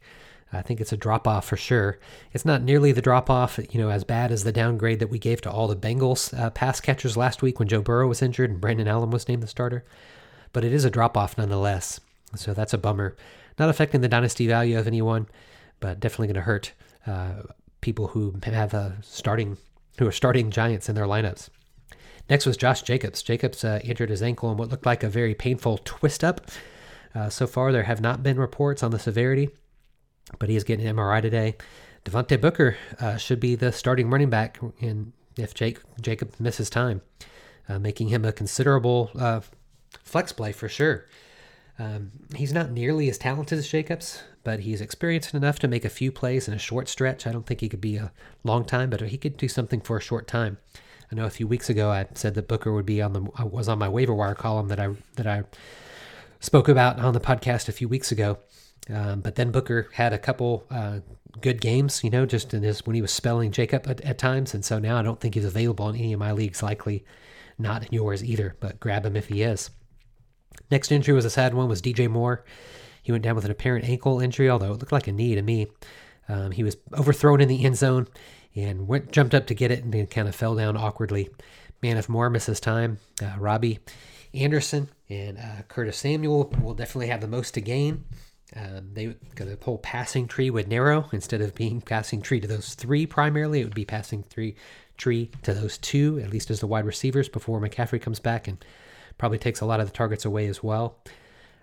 I 0.54 0.62
think 0.62 0.80
it's 0.80 0.94
a 0.94 0.98
drop 0.98 1.28
off 1.28 1.46
for 1.46 1.58
sure. 1.58 2.00
It's 2.32 2.46
not 2.46 2.62
nearly 2.64 2.94
the 2.94 3.02
drop 3.02 3.30
off, 3.30 3.60
you 3.72 3.82
know, 3.82 3.90
as 3.90 4.04
bad 4.04 4.32
as 4.32 4.44
the 4.44 4.52
downgrade 4.52 5.00
that 5.00 5.10
we 5.10 5.20
gave 5.20 5.42
to 5.42 5.52
all 5.52 5.68
the 5.68 5.76
Bengals 5.76 6.38
uh, 6.38 6.50
pass 6.52 6.80
catchers 6.80 7.18
last 7.18 7.42
week 7.42 7.60
when 7.60 7.68
Joe 7.68 7.82
Burrow 7.82 8.08
was 8.08 8.22
injured 8.22 8.50
and 8.50 8.62
Brandon 8.62 8.88
Allen 8.88 9.12
was 9.12 9.28
named 9.28 9.44
the 9.44 9.48
starter. 9.48 9.84
But 10.54 10.64
it 10.64 10.72
is 10.72 10.86
a 10.86 10.90
drop 10.90 11.18
off 11.18 11.38
nonetheless. 11.38 12.00
So 12.36 12.54
that's 12.54 12.74
a 12.74 12.78
bummer. 12.78 13.18
Not 13.60 13.70
affecting 13.70 14.02
the 14.02 14.08
dynasty 14.08 14.48
value 14.48 14.80
of 14.80 14.88
anyone, 14.88 15.28
but 15.80 16.00
definitely 16.00 16.28
going 16.28 16.36
to 16.36 16.42
hurt 16.42 16.72
uh, 17.06 17.44
people 17.82 18.08
who 18.08 18.40
have 18.44 18.74
a 18.74 18.78
uh, 18.78 18.92
starting 19.02 19.58
who 19.98 20.08
are 20.08 20.12
starting 20.12 20.52
Giants 20.52 20.90
in 20.90 20.96
their 20.96 21.06
lineups. 21.06 21.50
Next 22.30 22.46
was 22.46 22.58
Josh 22.58 22.84
Jacobs. 22.84 23.24
Jacobs 23.24 23.64
uh, 23.64 23.80
injured 23.84 24.10
his 24.10 24.22
ankle 24.22 24.52
in 24.52 24.58
what 24.58 24.70
looked 24.70 24.86
like 24.86 25.04
a 25.04 25.10
very 25.10 25.34
painful 25.34 25.80
twist 25.84 26.24
up. 26.24 26.42
Uh, 27.18 27.30
so 27.30 27.48
far, 27.48 27.72
there 27.72 27.84
have 27.84 28.00
not 28.00 28.22
been 28.22 28.40
reports 28.40 28.84
on 28.84 28.92
the 28.92 29.00
severity. 29.00 29.50
but 30.40 30.50
he 30.50 30.56
is 30.56 30.64
getting 30.64 30.86
an 30.86 30.96
MRI 30.96 31.22
today. 31.22 31.56
Devontae 32.06 32.40
Booker 32.40 32.78
uh, 33.00 33.18
should 33.18 33.40
be 33.40 33.56
the 33.56 33.72
starting 33.72 34.10
running 34.10 34.30
back 34.30 34.60
in 34.80 35.14
if 35.38 35.54
Jake 35.54 35.80
Jacob 36.02 36.34
misses 36.40 36.70
time, 36.70 37.02
uh, 37.70 37.80
making 37.80 38.10
him 38.10 38.26
a 38.26 38.32
considerable 38.32 39.10
uh, 39.18 39.40
flex 40.04 40.32
play 40.32 40.52
for 40.52 40.68
sure. 40.68 41.06
Um, 41.80 42.12
he's 42.36 42.54
not 42.54 42.72
nearly 42.72 43.10
as 43.10 43.18
talented 43.18 43.58
as 43.58 43.68
Jacobs, 43.68 44.24
but 44.44 44.62
he's 44.62 44.82
experienced 44.82 45.34
enough 45.34 45.60
to 45.60 45.68
make 45.68 45.86
a 45.86 45.90
few 45.90 46.12
plays 46.12 46.48
in 46.48 46.54
a 46.54 46.60
short 46.60 46.88
stretch. 46.90 47.26
I 47.26 47.32
don't 47.32 47.46
think 47.46 47.62
he 47.62 47.70
could 47.70 47.82
be 47.82 47.98
a 47.98 48.12
long 48.44 48.66
time, 48.66 48.90
but 48.90 49.02
he 49.02 49.18
could 49.18 49.38
do 49.38 49.48
something 49.48 49.82
for 49.82 49.98
a 49.98 50.02
short 50.02 50.28
time. 50.28 50.58
I 51.12 51.16
know 51.16 51.26
a 51.26 51.30
few 51.30 51.48
weeks 51.48 51.70
ago 51.70 51.90
I 51.90 52.08
said 52.16 52.36
that 52.36 52.48
Booker 52.48 52.74
would 52.74 52.86
be 52.86 53.02
on 53.02 53.14
the 53.14 53.22
uh, 53.40 53.46
was 53.46 53.70
on 53.70 53.80
my 53.80 53.90
waiver 53.90 54.14
wire 54.14 54.36
column 54.36 54.68
that 54.68 54.80
I 54.80 54.90
that 55.16 55.28
I 55.28 55.44
spoke 56.40 56.68
about 56.68 57.00
on 57.00 57.14
the 57.14 57.20
podcast 57.20 57.68
a 57.68 57.72
few 57.72 57.88
weeks 57.88 58.12
ago. 58.12 58.38
Um, 58.90 59.22
but 59.22 59.36
then 59.36 59.52
Booker 59.52 59.90
had 59.94 60.14
a 60.14 60.18
couple 60.18 60.66
uh, 60.72 61.00
good 61.42 61.60
games, 61.60 62.04
you 62.04 62.10
know, 62.10 62.26
just 62.26 62.54
in 62.54 62.64
his 62.64 62.86
when 62.86 62.96
he 62.96 63.02
was 63.02 63.12
spelling 63.12 63.52
Jacob 63.52 63.88
at, 63.88 64.02
at, 64.02 64.18
times, 64.18 64.54
and 64.54 64.64
so 64.64 64.80
now 64.80 64.98
I 64.98 65.02
don't 65.02 65.20
think 65.20 65.36
he's 65.36 65.46
available 65.46 65.90
in 65.90 65.96
any 65.96 66.14
of 66.14 66.20
my 66.20 66.32
leagues. 66.32 66.64
Likely 66.64 67.04
not 67.58 67.84
in 67.84 67.90
yours 67.92 68.24
either, 68.24 68.56
but 68.60 68.80
grab 68.80 69.06
him 69.06 69.16
if 69.16 69.28
he 69.28 69.42
is. 69.42 69.72
Next 70.72 70.92
injury 70.92 71.14
was 71.14 71.26
a 71.26 71.30
sad 71.30 71.54
one. 71.54 71.68
Was 71.68 71.82
DJ 71.82 72.10
Moore? 72.10 72.46
He 73.04 73.12
went 73.12 73.24
down 73.24 73.36
with 73.36 73.46
an 73.46 73.52
apparent 73.52 73.86
ankle 73.86 74.20
injury, 74.20 74.50
although 74.50 74.74
it 74.74 74.80
looked 74.80 74.92
like 74.92 75.08
a 75.08 75.12
knee 75.12 75.36
to 75.36 75.42
me. 75.42 75.68
Um, 76.30 76.52
he 76.52 76.64
was 76.64 76.78
overthrown 76.94 77.42
in 77.42 77.48
the 77.48 77.64
end 77.64 77.78
zone 77.78 78.08
and 78.56 78.88
went 78.88 79.12
jumped 79.12 79.34
up 79.34 79.48
to 79.48 79.54
get 79.54 79.72
it 79.72 79.84
and 79.84 79.94
then 79.94 80.08
kind 80.08 80.28
of 80.28 80.36
fell 80.36 80.56
down 80.56 80.76
awkwardly. 80.76 81.30
Man, 81.82 81.98
if 81.98 82.10
Moore 82.10 82.30
misses 82.30 82.60
time, 82.60 83.00
uh, 83.22 83.34
Robbie 83.38 83.80
Anderson 84.38 84.90
and 85.10 85.38
uh, 85.38 85.64
Curtis 85.68 85.98
Samuel 85.98 86.54
will 86.62 86.74
definitely 86.74 87.08
have 87.08 87.22
the 87.22 87.28
most 87.28 87.54
to 87.56 87.62
gain. 87.62 88.06
Um, 88.56 88.92
they 88.94 89.16
the 89.36 89.58
whole 89.62 89.78
passing 89.78 90.28
tree 90.28 90.50
would 90.50 90.70
narrow 90.70 91.10
instead 91.12 91.42
of 91.42 91.54
being 91.54 91.82
passing 91.82 92.22
tree 92.22 92.40
to 92.40 92.48
those 92.48 92.76
three 92.76 93.06
primarily. 93.06 93.60
It 93.60 93.66
would 93.66 93.76
be 93.76 93.86
passing 93.86 94.24
three 94.24 94.56
tree 94.98 95.32
to 95.44 95.54
those 95.54 95.78
two, 95.78 96.20
at 96.24 96.32
least 96.32 96.50
as 96.50 96.60
the 96.60 96.68
wide 96.68 96.86
receivers 96.86 97.30
before 97.30 97.60
McCaffrey 97.60 98.02
comes 98.02 98.20
back 98.20 98.48
and 98.48 98.64
probably 99.18 99.38
takes 99.38 99.62
a 99.62 99.66
lot 99.66 99.80
of 99.80 99.88
the 99.88 99.94
targets 99.94 100.26
away 100.26 100.48
as 100.48 100.64
well. 100.64 100.98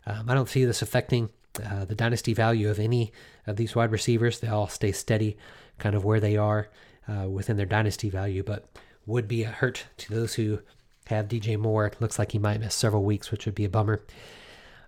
Um, 0.07 0.29
I 0.29 0.35
don't 0.35 0.49
see 0.49 0.65
this 0.65 0.83
affecting 0.83 1.31
uh, 1.65 1.85
the 1.85 1.95
dynasty 1.95 2.35
value 2.35 2.69
of 2.69 2.79
any 2.79 3.13
of 3.47 3.57
these 3.57 3.75
wide 3.75 3.93
receivers. 3.93 4.41
They 4.41 4.49
all 4.49 4.69
stay 4.69 4.93
steady, 4.93 5.37
kind 5.79 5.95
of 5.95 6.05
where 6.05 6.21
they 6.21 6.37
are 6.37 6.69
uh, 7.09 7.29
within 7.29 7.57
their 7.57 7.67
dynasty 7.67 8.11
value, 8.11 8.43
but 8.43 8.67
would 9.07 9.29
be 9.29 9.43
a 9.43 9.49
hurt 9.49 9.85
to 9.99 10.15
those 10.15 10.35
who 10.35 10.61
have 11.07 11.29
DJ 11.29 11.59
Moore. 11.59 11.93
Looks 12.01 12.19
like 12.19 12.33
he 12.33 12.39
might 12.39 12.61
miss 12.61 12.75
several 12.75 13.05
weeks, 13.05 13.31
which 13.31 13.47
would 13.47 13.55
be 13.55 13.65
a 13.65 13.71
bummer. 13.71 14.03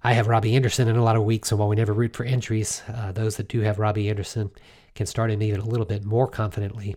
I 0.03 0.13
have 0.13 0.29
Robbie 0.29 0.55
Anderson 0.55 0.89
in 0.89 0.97
a 0.97 1.03
lot 1.03 1.17
of 1.17 1.25
weeks, 1.25 1.51
and 1.51 1.59
while 1.59 1.69
we 1.69 1.77
never 1.77 1.93
root 1.93 2.15
for 2.15 2.25
injuries, 2.25 2.83
uh, 2.89 3.13
those 3.13 3.37
that 3.37 3.49
do 3.49 3.61
have 3.61 3.79
Robbie 3.79 4.09
Anderson 4.09 4.51
can 4.95 5.07
start 5.07 5.31
him 5.31 5.43
even 5.43 5.61
a 5.61 5.67
little 5.67 5.87
bit 5.87 6.05
more 6.05 6.29
confidently 6.29 6.97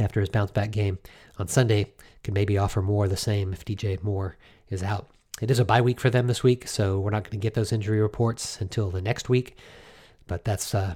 after 0.00 0.20
his 0.20 0.30
bounce 0.30 0.50
back 0.50 0.70
game 0.70 0.98
on 1.38 1.48
Sunday. 1.48 1.92
Could 2.22 2.34
maybe 2.34 2.56
offer 2.56 2.80
more 2.80 3.06
the 3.06 3.16
same 3.16 3.52
if 3.52 3.64
DJ 3.64 4.02
Moore 4.02 4.36
is 4.70 4.82
out. 4.82 5.10
It 5.42 5.50
is 5.50 5.58
a 5.58 5.64
bye 5.64 5.80
week 5.80 6.00
for 6.00 6.10
them 6.10 6.26
this 6.26 6.42
week, 6.42 6.66
so 6.66 6.98
we're 6.98 7.10
not 7.10 7.24
going 7.24 7.32
to 7.32 7.36
get 7.36 7.54
those 7.54 7.72
injury 7.72 8.00
reports 8.00 8.60
until 8.60 8.90
the 8.90 9.02
next 9.02 9.28
week. 9.28 9.58
But 10.26 10.44
that's 10.44 10.74
uh, 10.74 10.94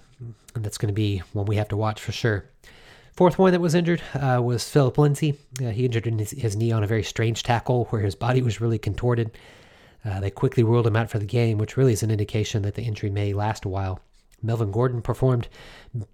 that's 0.55 0.79
going 0.79 0.89
to 0.89 0.95
be 0.95 1.19
one 1.35 1.45
we 1.45 1.57
have 1.57 1.69
to 1.69 1.77
watch 1.77 2.01
for 2.01 2.13
sure. 2.13 2.49
Fourth 3.19 3.37
one 3.37 3.51
that 3.51 3.61
was 3.61 3.75
injured 3.75 4.01
uh, 4.15 4.41
was 4.41 4.69
Phillip 4.69 4.97
Lindsay. 4.97 5.37
Uh, 5.61 5.71
he 5.71 5.85
injured 5.85 6.05
his, 6.05 6.31
his, 6.31 6.55
knee 6.55 6.71
on 6.71 6.85
a 6.85 6.87
very 6.87 7.03
strange 7.03 7.43
tackle 7.43 7.87
where 7.87 8.01
his 8.01 8.15
body 8.15 8.43
was 8.43 8.61
really 8.61 8.79
contorted. 8.79 9.37
Uh, 10.05 10.21
they 10.21 10.31
quickly 10.31 10.63
ruled 10.63 10.87
him 10.87 10.95
out 10.95 11.11
for 11.11 11.19
the 11.19 11.27
game, 11.27 11.59
which 11.59 11.77
really 11.77 11.93
is 11.93 12.05
an 12.05 12.13
indication 12.13 12.63
that 12.63 12.77
the 12.77 12.85
injury 12.85 13.11
may 13.11 13.33
last 13.33 13.65
a 13.65 13.69
while. 13.69 13.99
Melvin 14.41 14.71
Gordon 14.71 15.03
performed 15.03 15.49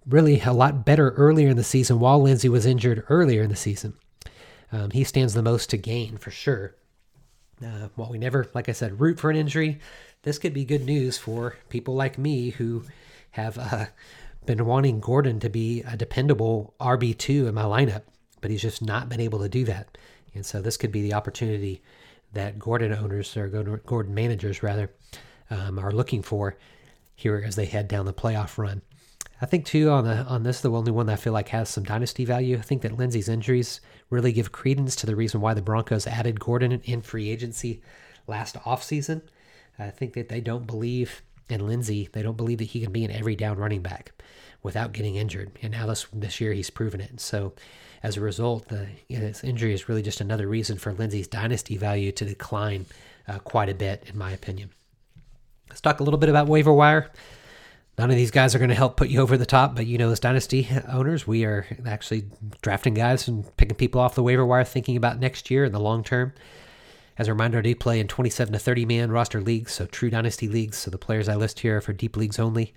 really 0.07 0.41
a 0.41 0.51
lot 0.51 0.83
better 0.83 1.11
earlier 1.11 1.49
in 1.49 1.57
the 1.57 1.63
season 1.63 1.99
while 1.99 2.19
Lindsay 2.19 2.49
was 2.49 2.65
injured 2.65 3.05
earlier 3.07 3.43
in 3.43 3.51
the 3.51 3.55
season. 3.55 3.93
Um, 4.71 4.89
he 4.89 5.03
stands 5.03 5.35
the 5.35 5.43
most 5.43 5.69
to 5.69 5.77
gain 5.77 6.17
for 6.17 6.31
sure. 6.31 6.73
Uh, 7.63 7.89
while 7.93 8.09
we 8.09 8.17
never, 8.17 8.47
like 8.55 8.67
I 8.67 8.71
said, 8.71 8.99
root 8.99 9.19
for 9.19 9.29
an 9.29 9.37
injury, 9.37 9.77
this 10.23 10.39
could 10.39 10.55
be 10.55 10.65
good 10.65 10.87
news 10.87 11.19
for 11.19 11.55
people 11.69 11.93
like 11.93 12.17
me 12.17 12.49
who 12.49 12.83
have 13.29 13.59
uh, 13.59 13.85
been 14.45 14.65
wanting 14.65 14.99
Gordon 14.99 15.39
to 15.39 15.49
be 15.49 15.81
a 15.83 15.97
dependable 15.97 16.73
RB2 16.79 17.47
in 17.47 17.55
my 17.55 17.63
lineup, 17.63 18.03
but 18.41 18.51
he's 18.51 18.61
just 18.61 18.81
not 18.81 19.09
been 19.09 19.19
able 19.19 19.39
to 19.39 19.49
do 19.49 19.63
that. 19.65 19.97
And 20.33 20.45
so 20.45 20.61
this 20.61 20.77
could 20.77 20.91
be 20.91 21.01
the 21.01 21.13
opportunity 21.13 21.81
that 22.33 22.59
Gordon 22.59 22.93
owners 22.93 23.35
or 23.37 23.47
Gordon 23.47 24.13
managers 24.13 24.61
rather 24.61 24.91
um, 25.49 25.79
are 25.79 25.91
looking 25.91 26.21
for 26.21 26.57
here 27.15 27.41
as 27.45 27.55
they 27.55 27.65
head 27.65 27.87
down 27.87 28.05
the 28.05 28.13
playoff 28.13 28.57
run. 28.57 28.81
I 29.41 29.45
think 29.45 29.65
too 29.65 29.89
on 29.89 30.05
the 30.05 30.23
on 30.23 30.43
this 30.43 30.61
the 30.61 30.71
only 30.71 30.91
one 30.91 31.07
that 31.07 31.13
I 31.13 31.17
feel 31.17 31.33
like 31.33 31.49
has 31.49 31.69
some 31.69 31.83
dynasty 31.83 32.23
value. 32.23 32.57
I 32.57 32.61
think 32.61 32.81
that 32.83 32.97
Lindsay's 32.97 33.27
injuries 33.27 33.81
really 34.09 34.31
give 34.31 34.51
credence 34.51 34.95
to 34.97 35.05
the 35.05 35.15
reason 35.15 35.41
why 35.41 35.53
the 35.53 35.61
Broncos 35.61 36.07
added 36.07 36.39
Gordon 36.39 36.71
in 36.71 37.01
free 37.01 37.29
agency 37.29 37.81
last 38.27 38.55
offseason. 38.55 39.21
I 39.77 39.89
think 39.89 40.13
that 40.13 40.29
they 40.29 40.39
don't 40.39 40.65
believe 40.67 41.21
in 41.49 41.67
Lindsay, 41.67 42.09
They 42.11 42.21
don't 42.21 42.37
believe 42.37 42.57
that 42.57 42.65
he 42.65 42.81
can 42.81 42.91
be 42.91 43.05
an 43.05 43.11
every 43.11 43.35
down 43.35 43.57
running 43.57 43.81
back 43.81 44.11
without 44.63 44.93
getting 44.93 45.15
injured. 45.15 45.51
And 45.61 45.71
now 45.73 45.85
this 45.85 46.07
this 46.11 46.41
year 46.41 46.53
he's 46.53 46.69
proven 46.69 46.99
it. 46.99 47.19
So 47.19 47.53
as 48.01 48.17
a 48.17 48.21
result, 48.21 48.67
the 48.67 48.87
you 49.07 49.19
know, 49.19 49.31
injury 49.43 49.73
is 49.73 49.87
really 49.87 50.01
just 50.01 50.21
another 50.21 50.47
reason 50.47 50.77
for 50.77 50.93
Lindsay's 50.93 51.27
dynasty 51.27 51.77
value 51.77 52.11
to 52.13 52.25
decline 52.25 52.85
uh, 53.27 53.39
quite 53.39 53.69
a 53.69 53.75
bit, 53.75 54.03
in 54.07 54.17
my 54.17 54.31
opinion. 54.31 54.69
Let's 55.69 55.81
talk 55.81 55.99
a 55.99 56.03
little 56.03 56.19
bit 56.19 56.29
about 56.29 56.47
waiver 56.47 56.73
wire. 56.73 57.11
None 57.97 58.11
of 58.11 58.17
these 58.17 58.31
guys 58.31 58.53
are 58.53 58.59
going 58.59 58.69
to 58.69 58.75
help 58.75 58.97
put 58.97 59.07
you 59.07 59.21
over 59.21 59.37
the 59.37 59.45
top, 59.45 59.75
but 59.75 59.87
you 59.87 59.97
know, 59.97 60.11
as 60.11 60.19
dynasty 60.19 60.67
owners, 60.87 61.25
we 61.25 61.45
are 61.45 61.65
actually 61.85 62.25
drafting 62.61 62.93
guys 62.93 63.27
and 63.27 63.55
picking 63.55 63.75
people 63.75 64.01
off 64.01 64.15
the 64.15 64.23
waiver 64.23 64.45
wire, 64.45 64.65
thinking 64.65 64.97
about 64.97 65.19
next 65.19 65.49
year 65.49 65.63
in 65.63 65.71
the 65.71 65.79
long 65.79 66.03
term. 66.03 66.33
As 67.17 67.27
a 67.27 67.33
reminder, 67.33 67.61
I 67.63 67.73
play 67.73 67.99
in 67.99 68.07
27 68.07 68.51
to 68.51 68.59
30 68.59 68.85
man 68.85 69.11
roster 69.11 69.41
leagues, 69.41 69.73
so 69.73 69.85
true 69.85 70.09
dynasty 70.09 70.47
leagues. 70.47 70.77
So 70.77 70.91
the 70.91 70.97
players 70.97 71.29
I 71.29 71.35
list 71.35 71.59
here 71.59 71.77
are 71.77 71.81
for 71.81 71.93
deep 71.93 72.17
leagues 72.17 72.39
only. 72.39 72.73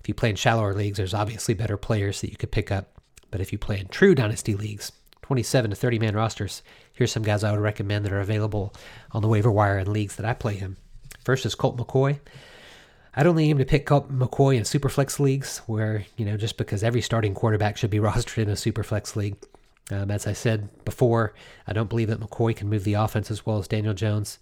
If 0.00 0.08
you 0.08 0.14
play 0.14 0.30
in 0.30 0.36
shallower 0.36 0.74
leagues, 0.74 0.96
there's 0.96 1.14
obviously 1.14 1.54
better 1.54 1.76
players 1.76 2.20
that 2.20 2.30
you 2.30 2.36
could 2.36 2.50
pick 2.50 2.72
up. 2.72 3.00
But 3.30 3.40
if 3.40 3.52
you 3.52 3.58
play 3.58 3.78
in 3.78 3.88
true 3.88 4.14
dynasty 4.14 4.54
leagues, 4.54 4.92
27 5.22 5.70
to 5.70 5.76
30 5.76 5.98
man 5.98 6.16
rosters, 6.16 6.62
here's 6.92 7.12
some 7.12 7.22
guys 7.22 7.44
I 7.44 7.52
would 7.52 7.60
recommend 7.60 8.04
that 8.04 8.12
are 8.12 8.20
available 8.20 8.74
on 9.12 9.22
the 9.22 9.28
waiver 9.28 9.50
wire 9.50 9.78
in 9.78 9.92
leagues 9.92 10.16
that 10.16 10.26
I 10.26 10.34
play 10.34 10.58
in. 10.58 10.76
First 11.24 11.46
is 11.46 11.54
Colt 11.54 11.76
McCoy. 11.76 12.18
I'd 13.14 13.26
only 13.26 13.50
aim 13.50 13.58
to 13.58 13.64
pick 13.66 13.92
up 13.92 14.10
McCoy 14.10 14.56
in 14.56 14.62
superflex 14.62 15.20
leagues, 15.20 15.58
where 15.66 16.06
you 16.16 16.24
know 16.24 16.38
just 16.38 16.56
because 16.56 16.82
every 16.82 17.02
starting 17.02 17.34
quarterback 17.34 17.76
should 17.76 17.90
be 17.90 17.98
rostered 18.00 18.42
in 18.42 18.48
a 18.48 18.52
superflex 18.52 19.16
league. 19.16 19.36
Um, 19.90 20.10
as 20.10 20.26
I 20.26 20.32
said 20.32 20.68
before, 20.84 21.34
I 21.66 21.72
don't 21.72 21.88
believe 21.88 22.08
that 22.08 22.20
McCoy 22.20 22.54
can 22.54 22.68
move 22.68 22.84
the 22.84 22.94
offense 22.94 23.30
as 23.30 23.44
well 23.44 23.58
as 23.58 23.68
Daniel 23.68 23.94
Jones. 23.94 24.38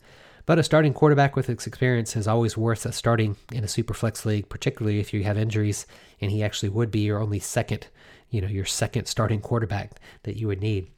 But 0.46 0.58
a 0.58 0.62
starting 0.62 0.94
quarterback 0.94 1.36
with 1.36 1.48
experience 1.48 2.16
is 2.16 2.26
always 2.26 2.56
worth 2.56 2.92
starting 2.94 3.36
in 3.52 3.62
a 3.62 3.68
superflex 3.68 4.24
league, 4.24 4.48
particularly 4.48 4.98
if 4.98 5.12
you 5.14 5.22
have 5.24 5.38
injuries, 5.38 5.86
and 6.20 6.30
he 6.30 6.42
actually 6.42 6.70
would 6.70 6.90
be 6.90 7.00
your 7.00 7.20
only 7.20 7.38
second, 7.38 7.86
you 8.30 8.40
know, 8.40 8.48
your 8.48 8.64
second 8.64 9.06
starting 9.06 9.40
quarterback 9.40 9.92
that 10.24 10.36
you 10.36 10.46
would 10.48 10.60
need. 10.60 10.90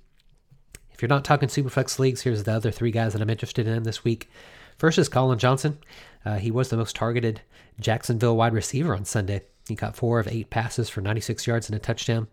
If 0.92 1.02
you're 1.02 1.08
not 1.08 1.24
talking 1.24 1.48
superflex 1.48 1.98
leagues, 1.98 2.22
here's 2.22 2.44
the 2.44 2.52
other 2.52 2.70
three 2.70 2.90
guys 2.90 3.12
that 3.12 3.22
I'm 3.22 3.30
interested 3.30 3.66
in 3.66 3.82
this 3.82 4.04
week. 4.04 4.30
First 4.78 4.98
is 4.98 5.08
Collin 5.08 5.38
Johnson. 5.38 5.78
Uh, 6.24 6.38
he 6.38 6.50
was 6.50 6.68
the 6.68 6.76
most 6.76 6.96
targeted 6.96 7.42
Jacksonville 7.80 8.36
wide 8.36 8.54
receiver 8.54 8.94
on 8.94 9.04
Sunday. 9.04 9.42
He 9.68 9.76
caught 9.76 9.96
four 9.96 10.18
of 10.18 10.28
eight 10.28 10.50
passes 10.50 10.88
for 10.88 11.00
96 11.00 11.46
yards 11.46 11.68
and 11.68 11.76
a 11.76 11.78
touchdown. 11.78 12.28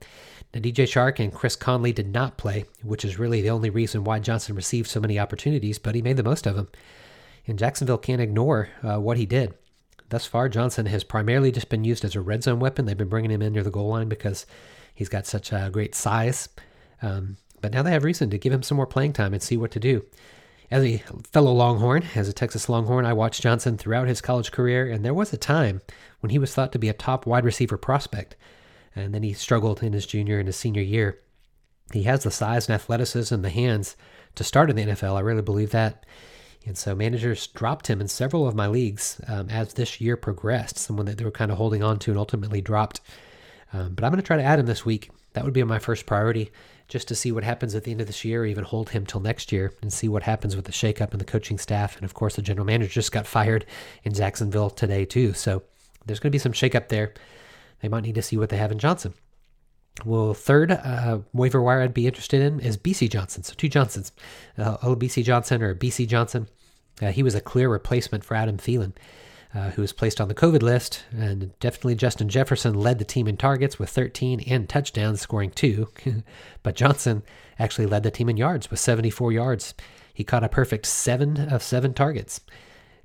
Now, 0.54 0.62
DJ 0.62 0.86
Chark 0.86 1.20
and 1.20 1.34
Chris 1.34 1.56
Conley 1.56 1.94
did 1.94 2.12
not 2.12 2.38
play, 2.38 2.66
which 2.82 3.06
is 3.06 3.20
really 3.20 3.42
the 3.42 3.52
only 3.52 3.70
reason 3.70 4.04
why 4.04 4.20
Johnson 4.20 4.56
received 4.56 4.90
so 4.90 5.00
many 5.00 5.20
opportunities, 5.20 5.78
but 5.78 5.94
he 5.94 6.02
made 6.02 6.18
the 6.18 6.24
most 6.24 6.48
of 6.48 6.56
them. 6.56 6.70
And 7.46 7.60
Jacksonville 7.60 8.00
can't 8.00 8.22
ignore 8.22 8.70
uh, 8.84 9.00
what 9.00 9.18
he 9.18 9.26
did. 9.26 9.54
Thus 10.10 10.26
far, 10.26 10.50
Johnson 10.50 10.88
has 10.88 11.04
primarily 11.04 11.52
just 11.52 11.70
been 11.70 11.84
used 11.84 12.04
as 12.04 12.16
a 12.16 12.22
red 12.22 12.44
zone 12.44 12.60
weapon. 12.60 12.86
They've 12.86 12.98
been 12.98 13.10
bringing 13.10 13.32
him 13.32 13.44
in 13.44 13.54
near 13.54 13.64
the 13.64 13.70
goal 13.70 13.90
line 13.90 14.10
because 14.10 14.48
he's 14.96 15.10
got 15.10 15.28
such 15.28 15.52
a 15.52 15.70
great 15.72 15.94
size. 15.94 16.50
Um, 17.04 17.38
but 17.62 17.72
now 17.72 17.84
they 17.84 17.92
have 17.92 18.04
reason 18.04 18.32
to 18.32 18.38
give 18.40 18.52
him 18.52 18.64
some 18.64 18.78
more 18.78 18.88
playing 18.88 19.14
time 19.14 19.34
and 19.34 19.44
see 19.44 19.56
what 19.56 19.72
to 19.72 19.80
do. 19.80 20.04
As 20.72 20.84
a 20.84 20.98
fellow 21.32 21.52
Longhorn, 21.52 22.06
as 22.16 22.28
a 22.30 22.34
Texas 22.34 22.70
Longhorn, 22.70 23.06
I 23.06 23.14
watched 23.14 23.42
Johnson 23.42 23.78
throughout 23.78 24.08
his 24.08 24.22
college 24.22 24.52
career, 24.52 24.90
and 24.90 25.04
there 25.04 25.14
was 25.14 25.34
a 25.34 25.38
time 25.38 25.82
when 26.20 26.30
he 26.30 26.40
was 26.40 26.54
thought 26.54 26.72
to 26.72 26.80
be 26.80 26.90
a 26.90 26.94
top 26.94 27.26
wide 27.26 27.46
receiver 27.46 27.78
prospect. 27.78 28.36
And 28.96 29.14
then 29.14 29.24
he 29.24 29.34
struggled 29.34 29.84
in 29.84 29.94
his 29.94 30.06
junior 30.06 30.40
and 30.40 30.48
his 30.48 30.58
senior 30.58 30.82
year. 30.82 31.20
He 31.94 32.04
has 32.04 32.24
the 32.24 32.32
size 32.32 32.68
and 32.68 32.76
athleticism 32.76 33.34
and 33.34 33.46
the 33.46 33.50
hands 33.50 33.96
to 34.36 34.44
start 34.44 34.70
in 34.70 34.76
the 34.76 34.86
NFL. 34.86 35.16
I 35.16 35.22
really 35.22 35.42
believe 35.42 35.72
that. 35.72 36.06
And 36.66 36.78
so 36.78 36.94
managers 36.94 37.48
dropped 37.48 37.88
him 37.88 38.02
in 38.02 38.08
several 38.08 38.48
of 38.48 38.56
my 38.56 38.68
leagues 38.68 39.22
um, 39.28 39.50
as 39.50 39.74
this 39.74 40.02
year 40.02 40.18
progressed, 40.18 40.78
someone 40.78 41.06
that 41.06 41.18
they 41.18 41.24
were 41.24 41.32
kind 41.32 41.52
of 41.52 41.58
holding 41.58 41.82
on 41.82 42.00
to 42.00 42.12
and 42.12 42.20
ultimately 42.20 42.62
dropped. 42.62 43.02
Um, 43.72 43.94
but 43.94 44.04
I'm 44.04 44.12
going 44.12 44.22
to 44.22 44.28
try 44.28 44.38
to 44.38 44.44
add 44.44 44.60
him 44.60 44.66
this 44.66 44.86
week. 44.86 45.10
That 45.34 45.46
would 45.46 45.54
be 45.54 45.64
my 45.64 45.80
first 45.80 46.06
priority 46.06 46.52
just 46.88 47.08
to 47.08 47.16
see 47.16 47.32
what 47.32 47.44
happens 47.44 47.76
at 47.76 47.84
the 47.84 47.92
end 47.92 48.02
of 48.02 48.08
this 48.08 48.26
year, 48.26 48.42
or 48.42 48.46
even 48.46 48.64
hold 48.64 48.90
him 48.90 49.06
till 49.06 49.22
next 49.22 49.52
year 49.52 49.74
and 49.82 49.94
see 49.94 50.08
what 50.08 50.24
happens 50.24 50.56
with 50.56 50.66
the 50.66 50.72
shakeup 50.72 51.14
in 51.14 51.20
the 51.20 51.26
coaching 51.26 51.60
staff. 51.60 51.96
And 51.96 52.04
of 52.04 52.16
course, 52.16 52.36
the 52.36 52.42
general 52.42 52.66
manager 52.66 52.92
just 52.92 53.12
got 53.12 53.28
fired 53.28 53.66
in 54.04 54.14
Jacksonville 54.14 54.72
today, 54.72 55.06
too. 55.06 55.34
So 55.34 55.64
there's 56.06 56.20
going 56.20 56.32
to 56.32 56.36
be 56.36 56.40
some 56.40 56.54
shakeup 56.54 56.90
there. 56.90 57.14
they 57.82 57.88
might 57.88 58.04
need 58.04 58.16
to 58.16 58.22
see 58.22 58.38
what 58.38 58.50
they 58.50 58.58
have 58.58 58.72
in 58.72 58.80
Johnson. 58.80 59.14
Well, 60.06 60.34
third 60.34 60.72
uh, 60.72 61.20
waiver 61.34 61.62
wire 61.62 61.82
I'd 61.82 61.94
be 61.94 62.08
interested 62.08 62.42
in 62.42 62.60
is 62.60 62.78
Bisi 62.78 63.10
Johnson. 63.10 63.44
So 63.44 63.54
two 63.56 63.70
Johnsons, 63.70 64.12
uh, 64.58 64.78
Bisi 64.96 65.24
Johnson 65.24 65.62
or 65.62 65.76
Bisi 65.76 66.08
Johnson. 66.08 66.48
Uh, 67.02 67.12
he 67.12 67.24
was 67.24 67.36
a 67.36 67.42
clear 67.42 67.70
replacement 67.70 68.24
for 68.24 68.36
Adam 68.36 68.58
Thielen, 68.58 68.94
uh, 69.54 69.72
who 69.72 69.82
was 69.82 69.94
placed 69.94 70.20
on 70.22 70.28
the 70.28 70.36
COVID 70.36 70.62
list. 70.62 71.04
And 71.12 71.58
definitely 71.60 71.96
Justin 71.96 72.30
Jefferson 72.30 72.74
led 72.74 73.00
the 73.00 73.06
team 73.06 73.28
in 73.28 73.38
targets 73.38 73.80
with 73.80 73.90
13 73.90 74.42
and 74.48 74.68
touchdowns, 74.68 75.22
scoring 75.22 75.52
two. 75.52 75.90
but 76.64 76.76
Johnson 76.76 77.24
actually 77.58 77.88
led 77.88 78.04
the 78.04 78.12
team 78.12 78.30
in 78.30 78.38
yards 78.38 78.70
with 78.70 78.80
74 78.80 79.32
yards. 79.32 79.74
He 80.14 80.24
caught 80.24 80.44
a 80.44 80.50
perfect 80.50 80.86
seven 80.86 81.38
of 81.50 81.64
seven 81.64 81.94
targets. 81.94 82.42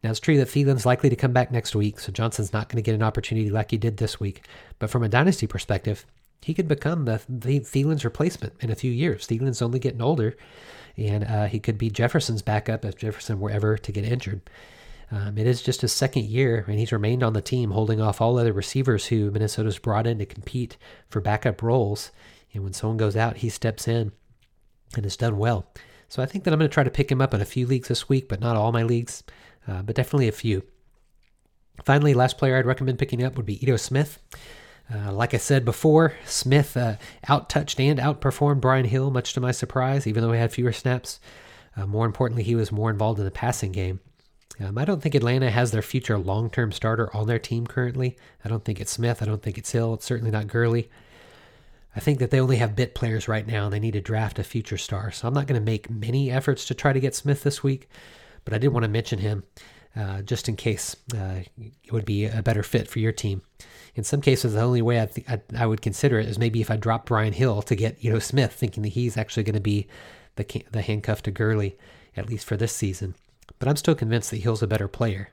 Now, 0.05 0.11
it's 0.11 0.21
true 0.21 0.37
that 0.37 0.49
Thielen's 0.49 0.85
likely 0.85 1.09
to 1.09 1.17
come 1.17 1.33
back 1.33 1.51
next 1.51 1.75
week, 1.75 1.99
so 1.99 2.13
Johnson's 2.13 2.53
not 2.53 2.69
going 2.69 2.77
to 2.77 2.83
get 2.83 2.95
an 2.95 3.03
opportunity 3.03 3.49
like 3.49 3.71
he 3.71 3.79
did 3.79 3.97
this 3.97 4.21
week. 4.21 4.47
But 4.79 4.91
from 4.91 5.03
a 5.03 5.09
dynasty 5.09 5.47
perspective, 5.47 6.05
he 6.43 6.53
could 6.53 6.69
become 6.69 7.07
the, 7.07 7.23
the 7.27 7.61
Thielen's 7.61 8.05
replacement 8.05 8.53
in 8.61 8.71
a 8.71 8.75
few 8.75 8.93
years. 8.93 9.27
Thielen's 9.27 9.63
only 9.63 9.79
getting 9.79 10.03
older, 10.03 10.37
and 10.99 11.25
uh, 11.25 11.47
he 11.47 11.59
could 11.59 11.79
be 11.79 11.89
Jefferson's 11.89 12.43
backup 12.43 12.85
if 12.85 12.99
Jefferson 12.99 13.41
were 13.41 13.49
ever 13.49 13.79
to 13.79 13.93
get 13.93 14.05
injured. 14.05 14.43
Um, 15.11 15.39
it 15.39 15.47
is 15.47 15.63
just 15.63 15.81
his 15.81 15.93
second 15.93 16.27
year, 16.27 16.67
and 16.69 16.79
he's 16.79 16.93
remained 16.93 17.23
on 17.23 17.33
the 17.33 17.41
team, 17.41 17.71
holding 17.71 18.03
off 18.03 18.21
all 18.21 18.39
other 18.39 18.53
receivers 18.53 19.07
who 19.07 19.31
Minnesota's 19.31 19.79
brought 19.79 20.07
in 20.07 20.19
to 20.19 20.27
compete 20.27 20.77
for 21.09 21.23
backup 21.23 21.63
roles. 21.63 22.11
And 22.53 22.63
when 22.63 22.75
someone 22.75 22.99
goes 22.99 23.17
out, 23.17 23.39
he 23.39 23.49
steps 23.49 23.89
in 23.89 24.13
and 24.97 25.07
has 25.07 25.17
done 25.17 25.39
well. 25.39 25.67
So 26.11 26.23
I 26.23 26.27
think 26.27 26.45
that 26.45 26.53
I'm 26.53 26.59
going 26.59 26.69
to 26.69 26.75
try 26.75 26.85
to 26.85 26.91
pick 26.91 27.11
him 27.11 27.23
up 27.23 27.33
in 27.33 27.41
a 27.41 27.47
few 27.47 27.67
leagues 27.67 27.89
this 27.89 28.07
week, 28.07 28.29
but 28.29 28.41
not 28.41 28.55
all 28.55 28.71
my 28.71 28.83
leagues, 28.83 29.25
uh, 29.69 29.83
but 29.83 29.97
definitely 29.97 30.29
a 30.29 30.33
few. 30.33 30.63
Finally, 31.85 32.15
last 32.15 32.39
player 32.39 32.57
I'd 32.57 32.67
recommend 32.67 32.99
picking 32.99 33.23
up 33.23 33.37
would 33.37 33.47
be 33.47 33.63
Ito 33.63 33.77
Smith. 33.77 34.19
Uh, 34.93 35.13
like 35.13 35.35
I 35.35 35.39
said 35.39 35.65
before, 35.65 36.15
Smith 36.27 36.77
uh, 36.77 36.97
outtouched 37.27 37.81
and 37.81 37.99
outperformed 37.99 38.61
Brian 38.61 38.85
Hill, 38.85 39.11
much 39.11 39.33
to 39.33 39.41
my 39.41 39.51
surprise, 39.51 40.07
even 40.07 40.23
though 40.23 40.33
he 40.33 40.39
had 40.39 40.53
fewer 40.53 40.73
snaps. 40.73 41.21
Uh, 41.77 41.87
more 41.87 42.07
importantly, 42.07 42.45
he 42.45 42.55
was 42.55 42.71
more 42.71 42.91
involved 42.91 43.19
in 43.19 43.25
the 43.25 43.31
passing 43.31 43.73
game. 43.73 44.01
Um, 44.61 44.79
I 44.79 44.85
don't 44.85 45.03
think 45.03 45.15
Atlanta 45.15 45.51
has 45.51 45.73
their 45.73 45.83
future 45.83 46.17
long 46.19 46.49
term 46.49 46.71
starter 46.71 47.15
on 47.17 47.27
their 47.27 47.39
team 47.39 47.67
currently. 47.67 48.17
I 48.45 48.49
don't 48.49 48.65
think 48.65 48.81
it's 48.81 48.93
Smith. 48.93 49.21
I 49.23 49.27
don't 49.27 49.43
think 49.43 49.59
it's 49.59 49.73
Hill. 49.73 49.95
It's 49.95 50.05
certainly 50.05 50.31
not 50.31 50.47
Gurley. 50.47 50.91
I 51.97 52.01
think 52.01 52.19
that 52.19 52.31
they 52.31 52.41
only 52.41 52.57
have 52.57 52.77
bit 52.77 52.95
players 52.95 53.29
right 53.29 53.47
now 53.47 53.65
and 53.65 53.73
they 53.73 53.81
need 53.81 53.93
to 53.93 54.01
draft 54.01 54.39
a 54.39 54.45
future 54.45 54.77
star. 54.77 55.11
So 55.11 55.27
I'm 55.27 55.35
not 55.35 55.47
going 55.47 55.61
to 55.61 55.65
make 55.65 55.91
many 55.91 56.31
efforts 56.31 56.65
to 56.67 56.75
try 56.75 56.93
to 56.93 57.01
get 57.01 57.15
Smith 57.15 57.43
this 57.43 57.63
week, 57.63 57.89
but 58.45 58.55
I 58.55 58.59
did 58.59 58.69
want 58.69 58.85
to 58.85 58.89
mention 58.89 59.19
him 59.19 59.45
uh, 59.97 60.23
just 60.23 60.49
in 60.49 60.57
case 60.57 60.97
uh, 61.15 61.41
it 61.85 61.93
would 61.93 62.05
be 62.05 62.27
a 62.27 62.43
better 62.43 62.63
fit 62.63 62.89
for 62.89 62.99
your 62.99 63.13
team 63.13 63.43
in 63.95 64.05
some 64.05 64.21
cases, 64.21 64.55
the 64.55 64.61
only 64.61 64.83
way 64.83 65.01
I, 65.01 65.07
th- 65.07 65.29
I, 65.29 65.41
I, 65.57 65.67
would 65.67 65.81
consider 65.81 66.19
it 66.19 66.29
is 66.29 66.39
maybe 66.39 66.61
if 66.61 66.71
I 66.71 66.77
drop 66.77 67.07
Brian 67.07 67.33
Hill 67.33 67.63
to 67.63 67.77
get 67.77 68.03
you 68.03 68.13
know 68.13 68.19
Smith, 68.19 68.53
thinking 68.53 68.83
that 68.83 68.91
he's 68.91 69.17
actually 69.17 69.45
going 69.45 69.55
to 69.55 69.61
be 69.61 69.87
the 70.37 70.65
the 70.73 70.83
handcuff 70.83 71.23
to 71.23 71.31
Gurley 71.31 71.77
at 72.17 72.29
least 72.29 72.45
for 72.45 72.57
this 72.57 72.73
season. 72.73 73.15
But 73.59 73.69
I'm 73.69 73.77
still 73.77 73.95
convinced 73.95 74.31
that 74.31 74.39
Hill's 74.39 74.63
a 74.63 74.67
better 74.67 74.89
player. 74.89 75.31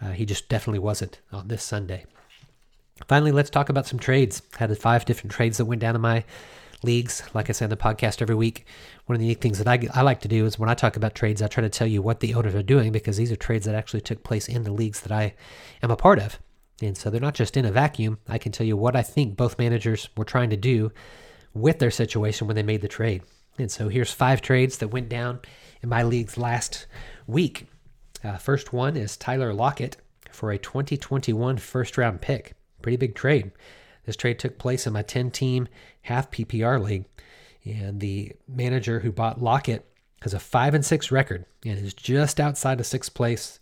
Uh, 0.00 0.10
he 0.10 0.24
just 0.24 0.48
definitely 0.48 0.78
wasn't 0.80 1.20
on 1.30 1.48
this 1.48 1.62
Sunday. 1.62 2.04
Finally, 3.06 3.32
let's 3.32 3.50
talk 3.50 3.68
about 3.68 3.86
some 3.86 3.98
trades. 3.98 4.42
I 4.54 4.58
Had 4.58 4.78
five 4.78 5.04
different 5.04 5.32
trades 5.32 5.58
that 5.58 5.66
went 5.66 5.80
down 5.80 5.94
in 5.94 6.00
my 6.00 6.24
leagues. 6.82 7.22
Like 7.34 7.48
I 7.48 7.52
said 7.52 7.66
in 7.66 7.70
the 7.70 7.76
podcast 7.76 8.22
every 8.22 8.34
week, 8.34 8.66
one 9.06 9.14
of 9.14 9.20
the 9.20 9.26
unique 9.26 9.40
things 9.40 9.58
that 9.58 9.68
I, 9.68 9.86
I 9.94 10.02
like 10.02 10.20
to 10.20 10.28
do 10.28 10.46
is 10.46 10.58
when 10.58 10.68
I 10.68 10.74
talk 10.74 10.96
about 10.96 11.14
trades, 11.14 11.42
I 11.42 11.48
try 11.48 11.62
to 11.62 11.68
tell 11.68 11.86
you 11.86 12.02
what 12.02 12.20
the 12.20 12.34
owners 12.34 12.54
are 12.54 12.62
doing 12.62 12.92
because 12.92 13.16
these 13.16 13.32
are 13.32 13.36
trades 13.36 13.66
that 13.66 13.74
actually 13.74 14.00
took 14.00 14.22
place 14.22 14.48
in 14.48 14.64
the 14.64 14.72
leagues 14.72 15.00
that 15.00 15.12
I 15.12 15.34
am 15.82 15.90
a 15.90 15.96
part 15.96 16.18
of. 16.18 16.38
And 16.82 16.96
so 16.96 17.10
they're 17.10 17.20
not 17.20 17.34
just 17.34 17.56
in 17.56 17.64
a 17.64 17.72
vacuum. 17.72 18.18
I 18.28 18.38
can 18.38 18.52
tell 18.52 18.66
you 18.66 18.76
what 18.76 18.96
I 18.96 19.02
think 19.02 19.36
both 19.36 19.58
managers 19.58 20.08
were 20.16 20.24
trying 20.24 20.50
to 20.50 20.56
do 20.56 20.92
with 21.52 21.78
their 21.78 21.90
situation 21.90 22.46
when 22.46 22.56
they 22.56 22.62
made 22.62 22.80
the 22.80 22.88
trade. 22.88 23.22
And 23.58 23.70
so 23.70 23.88
here's 23.88 24.12
five 24.12 24.40
trades 24.40 24.78
that 24.78 24.88
went 24.88 25.08
down 25.08 25.40
in 25.82 25.88
my 25.88 26.02
leagues 26.02 26.38
last 26.38 26.86
week. 27.26 27.66
Uh, 28.24 28.36
first 28.36 28.72
one 28.72 28.96
is 28.96 29.16
Tyler 29.16 29.52
Lockett 29.52 29.96
for 30.30 30.50
a 30.50 30.58
2021 30.58 31.58
first 31.58 31.98
round 31.98 32.20
pick. 32.20 32.54
Pretty 32.80 32.96
big 32.96 33.14
trade. 33.14 33.50
This 34.04 34.16
trade 34.16 34.38
took 34.38 34.58
place 34.58 34.86
in 34.86 34.92
my 34.92 35.02
10 35.02 35.30
team 35.30 35.68
half 36.02 36.30
PPR 36.30 36.82
league. 36.82 37.04
And 37.64 38.00
the 38.00 38.32
manager 38.48 39.00
who 39.00 39.12
bought 39.12 39.42
Lockett 39.42 39.86
has 40.22 40.34
a 40.34 40.40
5 40.40 40.74
and 40.74 40.84
6 40.84 41.10
record 41.10 41.46
and 41.64 41.78
is 41.78 41.94
just 41.94 42.40
outside 42.40 42.80
of 42.80 42.86
sixth 42.86 43.14
place 43.14 43.60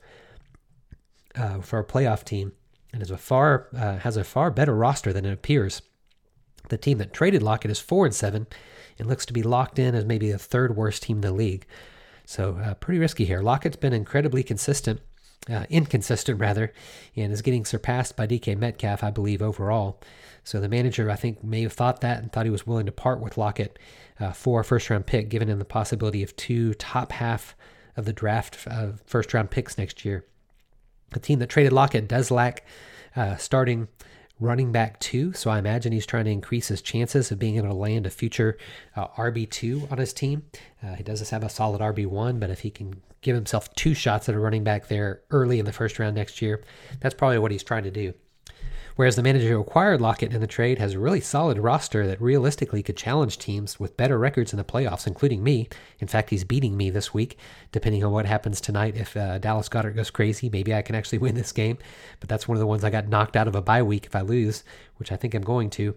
uh, 1.34 1.60
for 1.60 1.78
a 1.78 1.84
playoff 1.84 2.24
team 2.24 2.52
and 2.92 3.02
is 3.02 3.10
a 3.10 3.18
far 3.18 3.68
uh, 3.76 3.98
has 3.98 4.16
a 4.16 4.24
far 4.24 4.50
better 4.50 4.74
roster 4.74 5.12
than 5.12 5.24
it 5.24 5.32
appears. 5.32 5.82
The 6.68 6.78
team 6.78 6.98
that 6.98 7.12
traded 7.12 7.42
Lockett 7.42 7.70
is 7.70 7.80
four 7.80 8.04
and 8.04 8.14
seven, 8.14 8.46
and 8.98 9.08
looks 9.08 9.26
to 9.26 9.32
be 9.32 9.42
locked 9.42 9.78
in 9.78 9.94
as 9.94 10.04
maybe 10.04 10.30
the 10.30 10.38
third 10.38 10.76
worst 10.76 11.02
team 11.04 11.18
in 11.18 11.20
the 11.22 11.32
league. 11.32 11.66
So 12.24 12.58
uh, 12.62 12.74
pretty 12.74 12.98
risky 12.98 13.24
here. 13.24 13.40
Lockett's 13.40 13.76
been 13.76 13.92
incredibly 13.92 14.42
consistent, 14.42 15.00
uh, 15.48 15.64
inconsistent 15.70 16.40
rather, 16.40 16.72
and 17.16 17.32
is 17.32 17.42
getting 17.42 17.64
surpassed 17.64 18.16
by 18.16 18.26
DK 18.26 18.56
Metcalf, 18.56 19.02
I 19.02 19.10
believe, 19.10 19.42
overall. 19.42 20.00
So 20.44 20.60
the 20.60 20.68
manager, 20.68 21.10
I 21.10 21.16
think, 21.16 21.44
may 21.44 21.62
have 21.62 21.72
thought 21.72 22.00
that 22.00 22.22
and 22.22 22.32
thought 22.32 22.46
he 22.46 22.50
was 22.50 22.66
willing 22.66 22.86
to 22.86 22.92
part 22.92 23.20
with 23.20 23.36
Lockett 23.38 23.78
uh, 24.20 24.32
for 24.32 24.60
a 24.60 24.64
first 24.64 24.88
round 24.90 25.06
pick, 25.06 25.28
given 25.28 25.48
him 25.48 25.58
the 25.58 25.64
possibility 25.64 26.22
of 26.22 26.36
two 26.36 26.74
top 26.74 27.12
half 27.12 27.54
of 27.96 28.04
the 28.04 28.12
draft 28.12 28.66
uh, 28.66 28.92
first 29.06 29.34
round 29.34 29.50
picks 29.50 29.76
next 29.76 30.04
year. 30.04 30.24
A 31.12 31.18
team 31.18 31.38
that 31.38 31.48
traded 31.48 31.72
Lockett 31.72 32.08
does 32.08 32.30
lack 32.30 32.64
uh, 33.16 33.36
starting 33.36 33.88
running 34.40 34.72
back 34.72 35.00
two, 35.00 35.32
so 35.32 35.50
I 35.50 35.58
imagine 35.58 35.92
he's 35.92 36.06
trying 36.06 36.26
to 36.26 36.30
increase 36.30 36.68
his 36.68 36.82
chances 36.82 37.30
of 37.30 37.38
being 37.38 37.56
able 37.56 37.68
to 37.68 37.74
land 37.74 38.06
a 38.06 38.10
future 38.10 38.56
uh, 38.96 39.08
RB2 39.08 39.90
on 39.90 39.98
his 39.98 40.12
team. 40.12 40.44
Uh, 40.82 40.94
he 40.94 41.02
does 41.02 41.28
have 41.28 41.42
a 41.42 41.48
solid 41.48 41.80
RB1, 41.80 42.38
but 42.38 42.50
if 42.50 42.60
he 42.60 42.70
can 42.70 43.02
give 43.20 43.34
himself 43.34 43.72
two 43.74 43.94
shots 43.94 44.28
at 44.28 44.34
a 44.34 44.38
running 44.38 44.64
back 44.64 44.88
there 44.88 45.22
early 45.30 45.58
in 45.58 45.64
the 45.64 45.72
first 45.72 45.98
round 45.98 46.14
next 46.14 46.40
year, 46.40 46.62
that's 47.00 47.14
probably 47.14 47.38
what 47.38 47.50
he's 47.50 47.64
trying 47.64 47.84
to 47.84 47.90
do. 47.90 48.14
Whereas 48.98 49.14
the 49.14 49.22
manager 49.22 49.50
who 49.50 49.60
acquired 49.60 50.00
Lockett 50.00 50.34
in 50.34 50.40
the 50.40 50.48
trade 50.48 50.80
has 50.80 50.94
a 50.94 50.98
really 50.98 51.20
solid 51.20 51.56
roster 51.56 52.04
that 52.08 52.20
realistically 52.20 52.82
could 52.82 52.96
challenge 52.96 53.38
teams 53.38 53.78
with 53.78 53.96
better 53.96 54.18
records 54.18 54.52
in 54.52 54.56
the 54.56 54.64
playoffs, 54.64 55.06
including 55.06 55.44
me. 55.44 55.68
In 56.00 56.08
fact, 56.08 56.30
he's 56.30 56.42
beating 56.42 56.76
me 56.76 56.90
this 56.90 57.14
week, 57.14 57.38
depending 57.70 58.02
on 58.02 58.10
what 58.10 58.26
happens 58.26 58.60
tonight. 58.60 58.96
If 58.96 59.16
uh, 59.16 59.38
Dallas 59.38 59.68
Goedert 59.68 59.94
goes 59.94 60.10
crazy, 60.10 60.50
maybe 60.50 60.74
I 60.74 60.82
can 60.82 60.96
actually 60.96 61.18
win 61.24 61.36
this 61.36 61.52
game. 61.52 61.78
But 62.18 62.28
that's 62.28 62.48
one 62.48 62.56
of 62.56 62.58
the 62.58 62.66
ones 62.66 62.82
I 62.82 62.90
got 62.90 63.06
knocked 63.06 63.36
out 63.36 63.46
of 63.46 63.54
a 63.54 63.62
bye 63.62 63.84
week 63.84 64.04
if 64.04 64.16
I 64.16 64.22
lose, 64.22 64.64
which 64.96 65.12
I 65.12 65.16
think 65.16 65.32
I'm 65.32 65.42
going 65.42 65.70
to, 65.70 65.94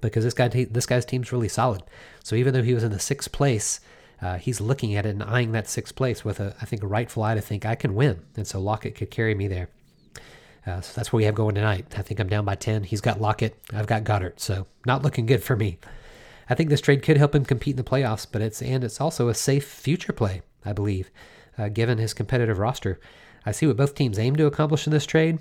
because 0.00 0.22
this 0.22 0.34
guy 0.34 0.46
this 0.46 0.86
guy's 0.86 1.04
team's 1.04 1.32
really 1.32 1.48
solid. 1.48 1.82
So 2.22 2.36
even 2.36 2.54
though 2.54 2.62
he 2.62 2.74
was 2.74 2.84
in 2.84 2.92
the 2.92 3.00
sixth 3.00 3.32
place. 3.32 3.80
Uh, 4.22 4.38
he's 4.38 4.60
looking 4.60 4.94
at 4.94 5.04
it 5.04 5.10
and 5.10 5.24
eyeing 5.24 5.50
that 5.52 5.68
sixth 5.68 5.96
place 5.96 6.24
with 6.24 6.38
a, 6.38 6.54
I 6.62 6.64
think, 6.64 6.82
a 6.84 6.86
rightful 6.86 7.24
eye 7.24 7.34
to 7.34 7.40
think 7.40 7.66
I 7.66 7.74
can 7.74 7.96
win, 7.96 8.22
and 8.36 8.46
so 8.46 8.60
Lockett 8.60 8.94
could 8.94 9.10
carry 9.10 9.34
me 9.34 9.48
there. 9.48 9.68
Uh, 10.66 10.80
so 10.80 10.92
that's 10.94 11.12
what 11.12 11.18
we 11.18 11.24
have 11.24 11.34
going 11.34 11.54
tonight. 11.54 11.86
I 11.96 12.02
think 12.02 12.20
I'm 12.20 12.28
down 12.28 12.44
by 12.44 12.54
10. 12.54 12.84
He's 12.84 13.00
got 13.00 13.20
Lockett. 13.20 13.58
I've 13.72 13.86
got 13.86 14.04
Goedert. 14.04 14.40
So 14.40 14.66
not 14.86 15.02
looking 15.02 15.26
good 15.26 15.42
for 15.42 15.56
me. 15.56 15.78
I 16.48 16.54
think 16.54 16.70
this 16.70 16.80
trade 16.80 17.02
could 17.02 17.16
help 17.16 17.34
him 17.34 17.44
compete 17.44 17.72
in 17.72 17.76
the 17.76 17.90
playoffs, 17.90 18.26
but 18.30 18.42
it's 18.42 18.60
and 18.60 18.84
it's 18.84 19.00
also 19.00 19.28
a 19.28 19.34
safe 19.34 19.66
future 19.66 20.12
play, 20.12 20.42
I 20.64 20.72
believe, 20.72 21.10
uh, 21.56 21.68
given 21.68 21.98
his 21.98 22.14
competitive 22.14 22.58
roster. 22.58 23.00
I 23.46 23.52
see 23.52 23.66
what 23.66 23.76
both 23.76 23.94
teams 23.94 24.18
aim 24.18 24.36
to 24.36 24.46
accomplish 24.46 24.86
in 24.86 24.92
this 24.92 25.06
trade, 25.06 25.38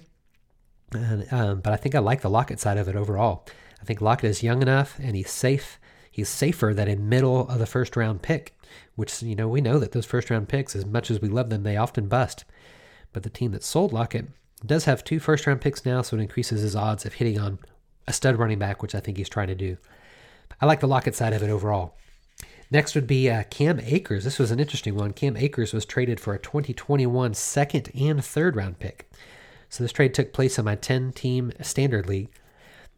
and, 0.92 1.32
um, 1.32 1.62
but 1.62 1.74
I 1.74 1.78
think 1.78 1.96
I 1.96 2.00
like 2.00 2.22
the 2.22 2.30
Lockett 2.30 2.60
side 2.60 2.78
of 2.78 2.88
it 2.88 2.96
overall. 2.96 3.46
I 3.82 3.86
think 3.86 4.02
Lockett 4.02 4.30
is 4.30 4.44
young 4.44 4.62
enough 4.62 4.98
and 5.00 5.16
he's 5.16 5.30
safe. 5.30 5.80
He's 6.10 6.30
safer 6.30 6.74
than 6.74 6.88
a 6.88 6.96
middle 6.96 7.48
of 7.50 7.60
the 7.60 7.66
first 7.66 7.98
round 7.98 8.22
pick, 8.22 8.56
which 8.96 9.22
you 9.22 9.36
know 9.36 9.48
we 9.48 9.62
know 9.62 9.80
that 9.80 9.92
those 9.92 10.06
first 10.06 10.30
round 10.30 10.48
picks, 10.48 10.76
as 10.76 10.86
much 10.86 11.12
as 11.12 11.22
we 11.22 11.28
love 11.28 11.50
them, 11.50 11.64
they 11.64 11.76
often 11.76 12.08
bust. 12.08 12.46
But 13.12 13.24
the 13.24 13.30
team 13.30 13.52
that 13.52 13.64
sold 13.64 13.92
Lockett 13.92 14.28
does 14.65 14.86
have 14.86 15.04
two 15.04 15.19
first 15.19 15.45
round 15.45 15.62
picks 15.62 15.86
now, 15.86 16.02
so 16.02 16.17
it 16.17 16.21
increases 16.21 16.62
his 16.62 16.76
odds 16.76 17.06
of 17.06 17.13
hitting 17.13 17.39
on 17.39 17.60
a 18.08 18.13
stud 18.13 18.38
running 18.38 18.60
back, 18.60 18.82
which 18.82 18.95
I 18.95 18.99
think 18.99 19.17
he's 19.17 19.30
trying 19.30 19.47
to 19.47 19.56
do. 19.56 19.78
I 20.62 20.65
like 20.65 20.80
the 20.80 20.88
Lockett 20.88 21.15
side 21.15 21.34
of 21.34 21.43
it 21.43 21.49
overall. 21.49 21.95
Next 22.71 22.95
would 22.95 23.08
be 23.08 23.30
uh, 23.30 23.43
Cam 23.49 23.80
Akers. 23.82 24.23
This 24.23 24.39
was 24.39 24.52
an 24.52 24.60
interesting 24.60 24.95
one. 24.95 25.13
Cam 25.13 25.38
Akers 25.38 25.73
was 25.73 25.86
traded 25.86 26.19
for 26.19 26.34
a 26.34 26.39
2021 26.39 27.34
second 27.34 27.91
and 27.93 28.23
third 28.23 28.56
round 28.56 28.80
pick. 28.80 29.10
So 29.69 29.84
this 29.84 29.91
trade 29.91 30.13
took 30.13 30.34
place 30.34 30.58
in 30.58 30.65
my 30.65 30.76
10 30.76 31.13
team 31.13 31.52
standard 31.62 32.08
league. 32.08 32.30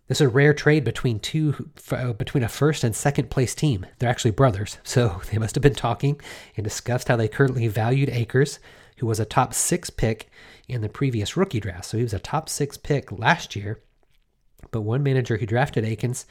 This 0.07 0.21
is 0.21 0.27
a 0.27 0.29
rare 0.29 0.53
trade 0.53 0.83
between 0.83 1.19
two 1.19 1.71
uh, 1.91 2.13
between 2.13 2.43
a 2.43 2.47
first 2.47 2.83
and 2.83 2.95
second 2.95 3.31
place 3.31 3.55
team. 3.55 3.85
They're 3.97 4.09
actually 4.09 4.31
brothers, 4.31 4.77
so 4.83 5.21
they 5.31 5.39
must 5.39 5.55
have 5.55 5.63
been 5.63 5.73
talking 5.73 6.21
and 6.55 6.63
discussed 6.63 7.07
how 7.07 7.15
they 7.15 7.27
currently 7.27 7.67
valued 7.67 8.09
Akers, 8.09 8.59
who 8.97 9.07
was 9.07 9.19
a 9.19 9.25
top 9.25 9.53
six 9.53 9.89
pick 9.89 10.29
in 10.67 10.81
the 10.81 10.89
previous 10.89 11.37
rookie 11.37 11.59
draft. 11.59 11.85
So 11.85 11.97
he 11.97 12.03
was 12.03 12.13
a 12.13 12.19
top 12.19 12.49
six 12.49 12.77
pick 12.77 13.11
last 13.11 13.55
year. 13.55 13.81
But 14.71 14.81
one 14.81 15.03
manager 15.03 15.37
who 15.37 15.45
drafted 15.45 15.85
Akers 15.85 16.25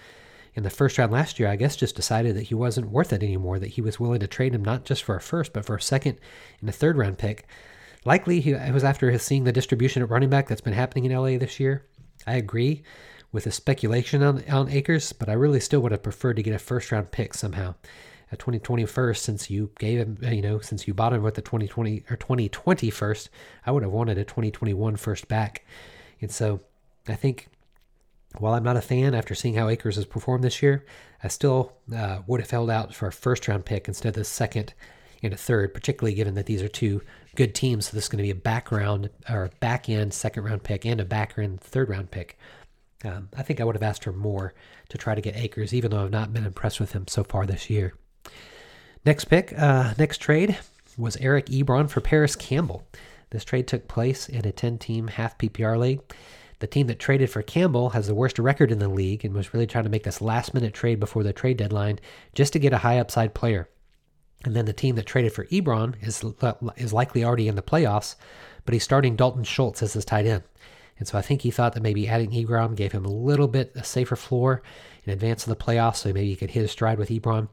in 0.54 0.62
the 0.62 0.70
first 0.70 0.98
round 0.98 1.12
last 1.12 1.38
year, 1.38 1.48
I 1.48 1.56
guess, 1.56 1.76
just 1.76 1.96
decided 1.96 2.36
that 2.36 2.44
he 2.44 2.54
wasn't 2.54 2.90
worth 2.90 3.12
it 3.12 3.22
anymore, 3.22 3.58
that 3.58 3.68
he 3.68 3.80
was 3.80 4.00
willing 4.00 4.20
to 4.20 4.26
trade 4.26 4.54
him 4.54 4.64
not 4.64 4.84
just 4.84 5.02
for 5.02 5.16
a 5.16 5.20
first, 5.20 5.52
but 5.52 5.64
for 5.64 5.76
a 5.76 5.80
second 5.82 6.18
and 6.60 6.68
a 6.68 6.72
third 6.72 6.96
round 6.96 7.18
pick. 7.18 7.46
Likely, 8.04 8.40
he, 8.40 8.54
was 8.54 8.84
after 8.84 9.16
seeing 9.18 9.44
the 9.44 9.52
distribution 9.52 10.02
at 10.02 10.10
running 10.10 10.30
back 10.30 10.46
that's 10.46 10.60
been 10.60 10.74
happening 10.74 11.06
in 11.06 11.16
LA 11.16 11.38
this 11.38 11.58
year. 11.58 11.86
I 12.26 12.36
agree 12.36 12.82
with 13.32 13.44
the 13.44 13.50
speculation 13.50 14.22
on, 14.22 14.44
on 14.48 14.68
Akers, 14.68 15.12
but 15.12 15.28
I 15.28 15.32
really 15.32 15.60
still 15.60 15.80
would 15.80 15.92
have 15.92 16.02
preferred 16.02 16.36
to 16.36 16.42
get 16.42 16.54
a 16.54 16.58
first 16.58 16.92
round 16.92 17.10
pick 17.10 17.34
somehow. 17.34 17.74
A 18.34 18.36
2020 18.36 18.84
first, 18.86 19.22
since 19.22 19.48
you 19.48 19.70
gave 19.78 20.00
him, 20.00 20.18
you 20.20 20.42
know, 20.42 20.58
since 20.58 20.88
you 20.88 20.92
bought 20.92 21.12
him 21.12 21.22
with 21.22 21.36
the 21.36 21.42
2020 21.42 22.02
or 22.10 22.16
2020 22.16 22.90
first, 22.90 23.30
I 23.64 23.70
would 23.70 23.84
have 23.84 23.92
wanted 23.92 24.18
a 24.18 24.24
2021 24.24 24.96
first 24.96 25.28
back. 25.28 25.64
And 26.20 26.32
so 26.32 26.60
I 27.06 27.14
think 27.14 27.46
while 28.38 28.54
I'm 28.54 28.64
not 28.64 28.76
a 28.76 28.80
fan 28.80 29.14
after 29.14 29.36
seeing 29.36 29.54
how 29.54 29.68
Akers 29.68 29.94
has 29.94 30.04
performed 30.04 30.42
this 30.42 30.62
year, 30.62 30.84
I 31.22 31.28
still 31.28 31.74
uh, 31.94 32.22
would 32.26 32.40
have 32.40 32.50
held 32.50 32.70
out 32.70 32.92
for 32.92 33.06
a 33.06 33.12
first 33.12 33.46
round 33.46 33.64
pick 33.64 33.86
instead 33.86 34.08
of 34.08 34.14
the 34.14 34.24
second 34.24 34.74
and 35.22 35.32
a 35.32 35.36
third, 35.36 35.72
particularly 35.72 36.14
given 36.14 36.34
that 36.34 36.46
these 36.46 36.60
are 36.60 36.68
two 36.68 37.02
good 37.36 37.54
teams. 37.54 37.86
So 37.86 37.96
this 37.96 38.04
is 38.04 38.08
going 38.08 38.18
to 38.18 38.24
be 38.24 38.30
a 38.30 38.34
background 38.34 39.10
or 39.30 39.48
back 39.60 39.88
end 39.88 40.12
second 40.12 40.42
round 40.42 40.64
pick 40.64 40.84
and 40.84 41.00
a 41.00 41.04
back 41.04 41.34
end 41.38 41.60
third 41.60 41.88
round 41.88 42.10
pick. 42.10 42.36
Um, 43.04 43.28
I 43.36 43.42
think 43.42 43.60
I 43.60 43.64
would 43.64 43.76
have 43.76 43.82
asked 43.82 44.04
for 44.04 44.12
more 44.12 44.54
to 44.88 44.98
try 44.98 45.14
to 45.14 45.20
get 45.20 45.36
Akers, 45.36 45.72
even 45.72 45.92
though 45.92 46.02
I've 46.02 46.10
not 46.10 46.32
been 46.32 46.46
impressed 46.46 46.80
with 46.80 46.92
him 46.92 47.06
so 47.06 47.22
far 47.22 47.46
this 47.46 47.70
year. 47.70 47.94
Next 49.04 49.26
pick, 49.26 49.52
uh, 49.56 49.94
next 49.98 50.18
trade 50.18 50.56
was 50.96 51.16
Eric 51.16 51.46
Ebron 51.46 51.90
for 51.90 52.00
Parris 52.00 52.36
Campbell. 52.36 52.86
This 53.30 53.44
trade 53.44 53.66
took 53.66 53.88
place 53.88 54.28
in 54.28 54.46
a 54.46 54.52
10 54.52 54.78
team 54.78 55.08
half 55.08 55.36
PPR 55.36 55.78
league. 55.78 56.00
The 56.60 56.66
team 56.66 56.86
that 56.86 56.98
traded 56.98 57.30
for 57.30 57.42
Campbell 57.42 57.90
has 57.90 58.06
the 58.06 58.14
worst 58.14 58.38
record 58.38 58.70
in 58.70 58.78
the 58.78 58.88
league 58.88 59.24
and 59.24 59.34
was 59.34 59.52
really 59.52 59.66
trying 59.66 59.84
to 59.84 59.90
make 59.90 60.04
this 60.04 60.20
last 60.20 60.54
minute 60.54 60.72
trade 60.72 61.00
before 61.00 61.22
the 61.22 61.32
trade 61.32 61.56
deadline 61.56 61.98
just 62.34 62.52
to 62.52 62.58
get 62.58 62.72
a 62.72 62.78
high 62.78 62.98
upside 62.98 63.34
player. 63.34 63.68
And 64.44 64.54
then 64.54 64.66
the 64.66 64.72
team 64.72 64.94
that 64.96 65.06
traded 65.06 65.32
for 65.32 65.46
Ebron 65.46 65.94
is, 66.00 66.24
is 66.76 66.92
likely 66.92 67.24
already 67.24 67.48
in 67.48 67.56
the 67.56 67.62
playoffs, 67.62 68.14
but 68.64 68.72
he's 68.72 68.84
starting 68.84 69.16
Dalton 69.16 69.44
Schultz 69.44 69.82
as 69.82 69.94
his 69.94 70.04
tight 70.04 70.26
end. 70.26 70.44
And 70.98 71.08
so 71.08 71.18
I 71.18 71.22
think 71.22 71.42
he 71.42 71.50
thought 71.50 71.72
that 71.74 71.82
maybe 71.82 72.06
adding 72.06 72.30
Ebron 72.30 72.76
gave 72.76 72.92
him 72.92 73.04
a 73.04 73.10
little 73.10 73.48
bit 73.48 73.72
a 73.74 73.82
safer 73.82 74.16
floor 74.16 74.62
in 75.04 75.12
advance 75.12 75.46
of 75.46 75.50
the 75.50 75.64
playoffs, 75.64 75.96
so 75.96 76.12
maybe 76.12 76.28
he 76.28 76.36
could 76.36 76.50
hit 76.50 76.62
his 76.62 76.70
stride 76.70 76.98
with 76.98 77.08
Ebron. 77.08 77.48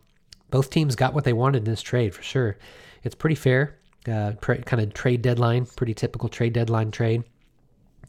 Both 0.51 0.69
teams 0.69 0.95
got 0.95 1.13
what 1.13 1.23
they 1.23 1.33
wanted 1.33 1.59
in 1.59 1.71
this 1.71 1.81
trade 1.81 2.13
for 2.13 2.21
sure. 2.21 2.57
It's 3.03 3.15
pretty 3.15 3.35
fair, 3.35 3.77
uh, 4.07 4.33
kind 4.33 4.81
of 4.81 4.93
trade 4.93 5.21
deadline, 5.21 5.65
pretty 5.65 5.95
typical 5.95 6.29
trade 6.29 6.53
deadline 6.53 6.91
trade. 6.91 7.23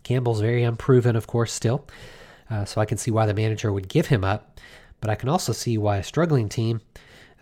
Campbell's 0.02 0.40
very 0.40 0.64
unproven, 0.64 1.16
of 1.16 1.26
course, 1.26 1.52
still, 1.52 1.86
uh, 2.50 2.64
so 2.64 2.80
I 2.80 2.84
can 2.84 2.98
see 2.98 3.10
why 3.10 3.24
the 3.24 3.34
manager 3.34 3.72
would 3.72 3.88
give 3.88 4.08
him 4.08 4.24
up, 4.24 4.60
but 5.00 5.08
I 5.08 5.14
can 5.14 5.28
also 5.28 5.52
see 5.52 5.78
why 5.78 5.96
a 5.98 6.02
struggling 6.02 6.48
team 6.48 6.80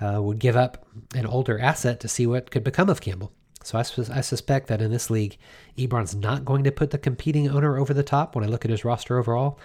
uh, 0.00 0.22
would 0.22 0.38
give 0.38 0.56
up 0.56 0.86
an 1.14 1.26
older 1.26 1.58
asset 1.58 2.00
to 2.00 2.08
see 2.08 2.26
what 2.26 2.50
could 2.50 2.64
become 2.64 2.88
of 2.88 3.00
Campbell. 3.00 3.32
So 3.62 3.78
I, 3.78 3.80
I 3.80 4.20
suspect 4.20 4.68
that 4.68 4.80
in 4.80 4.90
this 4.90 5.10
league, 5.10 5.36
Ebron's 5.76 6.14
not 6.14 6.44
going 6.44 6.64
to 6.64 6.72
put 6.72 6.90
the 6.90 6.98
competing 6.98 7.48
owner 7.48 7.78
over 7.78 7.92
the 7.92 8.02
top 8.02 8.34
when 8.34 8.44
I 8.44 8.48
look 8.48 8.64
at 8.64 8.70
his 8.70 8.84
roster 8.84 9.18
overall. 9.18 9.58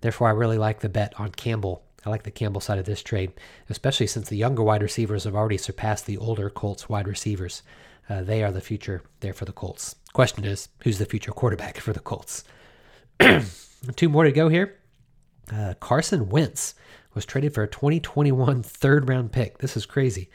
Therefore, 0.00 0.28
I 0.28 0.32
really 0.32 0.58
like 0.58 0.80
the 0.80 0.88
bet 0.88 1.18
on 1.18 1.30
Campbell. 1.30 1.82
I 2.04 2.10
like 2.10 2.22
the 2.22 2.30
Campbell 2.30 2.60
side 2.60 2.78
of 2.78 2.86
this 2.86 3.02
trade, 3.02 3.32
especially 3.68 4.06
since 4.06 4.28
the 4.28 4.36
younger 4.36 4.62
wide 4.62 4.82
receivers 4.82 5.24
have 5.24 5.34
already 5.34 5.58
surpassed 5.58 6.06
the 6.06 6.16
older 6.16 6.48
Colts 6.48 6.88
wide 6.88 7.06
receivers. 7.06 7.62
Uh, 8.08 8.22
they 8.22 8.42
are 8.42 8.50
the 8.50 8.60
future 8.60 9.02
there 9.20 9.34
for 9.34 9.44
the 9.44 9.52
Colts. 9.52 9.96
Question 10.12 10.44
is, 10.44 10.68
who's 10.82 10.98
the 10.98 11.04
future 11.04 11.32
quarterback 11.32 11.76
for 11.80 11.92
the 11.92 12.00
Colts? 12.00 12.44
Two 13.96 14.08
more 14.08 14.24
to 14.24 14.32
go 14.32 14.48
here. 14.48 14.78
Uh, 15.52 15.74
Carson 15.80 16.28
Wentz 16.28 16.74
was 17.14 17.26
traded 17.26 17.54
for 17.54 17.62
a 17.62 17.68
2021 17.68 18.62
third 18.62 19.08
round 19.08 19.32
pick. 19.32 19.58
This 19.58 19.76
is 19.76 19.86
crazy. 19.86 20.30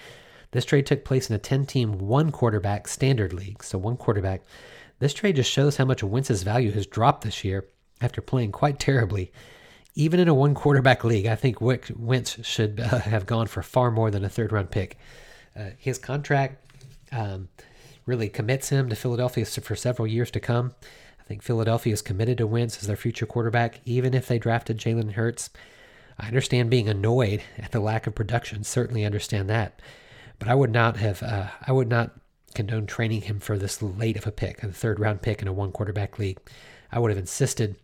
This 0.51 0.65
trade 0.65 0.86
took 0.86 1.04
place 1.04 1.30
in 1.30 1.36
a 1.36 1.39
10 1.39 1.65
team, 1.65 1.97
one 1.97 2.32
quarterback 2.32 2.88
standard 2.88 3.34
league, 3.34 3.63
so 3.63 3.78
one 3.78 3.97
quarterback. 3.97 4.41
This 4.99 5.13
trade 5.13 5.36
just 5.36 5.51
shows 5.51 5.78
how 5.78 5.86
much 5.86 6.04
Wentz's 6.04 6.43
value 6.43 6.71
has 6.71 6.88
dropped 6.88 7.23
this 7.23 7.43
year 7.43 7.65
after 8.01 8.21
playing 8.21 8.51
quite 8.51 8.80
terribly. 8.80 9.32
Even 9.95 10.19
in 10.19 10.27
a 10.27 10.34
one 10.34 10.53
quarterback 10.53 11.03
league, 11.03 11.25
I 11.25 11.36
think 11.36 11.62
Wick, 11.62 11.89
Wentz 11.95 12.45
should 12.45 12.79
uh, 12.79 12.99
have 12.99 13.25
gone 13.25 13.47
for 13.47 13.63
far 13.63 13.91
more 13.91 14.12
than 14.12 14.25
a 14.25 14.29
third 14.29 14.51
round 14.51 14.71
pick. 14.71 14.97
Uh, 15.55 15.69
his 15.77 15.97
contract 15.97 16.62
um, 17.12 17.47
really 18.05 18.29
commits 18.29 18.69
him 18.69 18.89
to 18.89 18.95
Philadelphia 18.95 19.45
for 19.45 19.75
several 19.75 20.08
years 20.08 20.29
to 20.31 20.39
come. 20.39 20.73
I 21.19 21.23
think 21.23 21.41
Philadelphia 21.41 21.93
is 21.93 22.01
committed 22.01 22.38
to 22.38 22.47
Wentz 22.47 22.77
as 22.79 22.88
their 22.88 22.97
future 22.97 23.25
quarterback, 23.25 23.79
even 23.86 24.13
if 24.13 24.27
they 24.27 24.38
drafted 24.38 24.77
Jalen 24.77 25.13
Hurts. 25.13 25.49
I 26.19 26.27
understand 26.27 26.69
being 26.69 26.88
annoyed 26.88 27.41
at 27.58 27.71
the 27.71 27.79
lack 27.79 28.05
of 28.05 28.15
production, 28.15 28.63
certainly 28.63 29.05
understand 29.05 29.49
that. 29.49 29.81
But 30.38 30.49
I 30.49 30.55
would 30.55 30.71
not 30.71 30.97
have, 30.97 31.23
uh, 31.23 31.47
I 31.65 31.71
would 31.71 31.88
not 31.88 32.12
condone 32.53 32.86
training 32.86 33.21
him 33.21 33.39
for 33.39 33.58
this 33.58 33.81
late 33.81 34.17
of 34.17 34.27
a 34.27 34.31
pick, 34.31 34.62
a 34.63 34.67
third 34.67 34.99
round 34.99 35.21
pick 35.21 35.41
in 35.41 35.47
a 35.47 35.53
one 35.53 35.71
quarterback 35.71 36.19
league. 36.19 36.39
I 36.91 36.99
would 36.99 37.12
have 37.12 37.17
insisted 37.17 37.75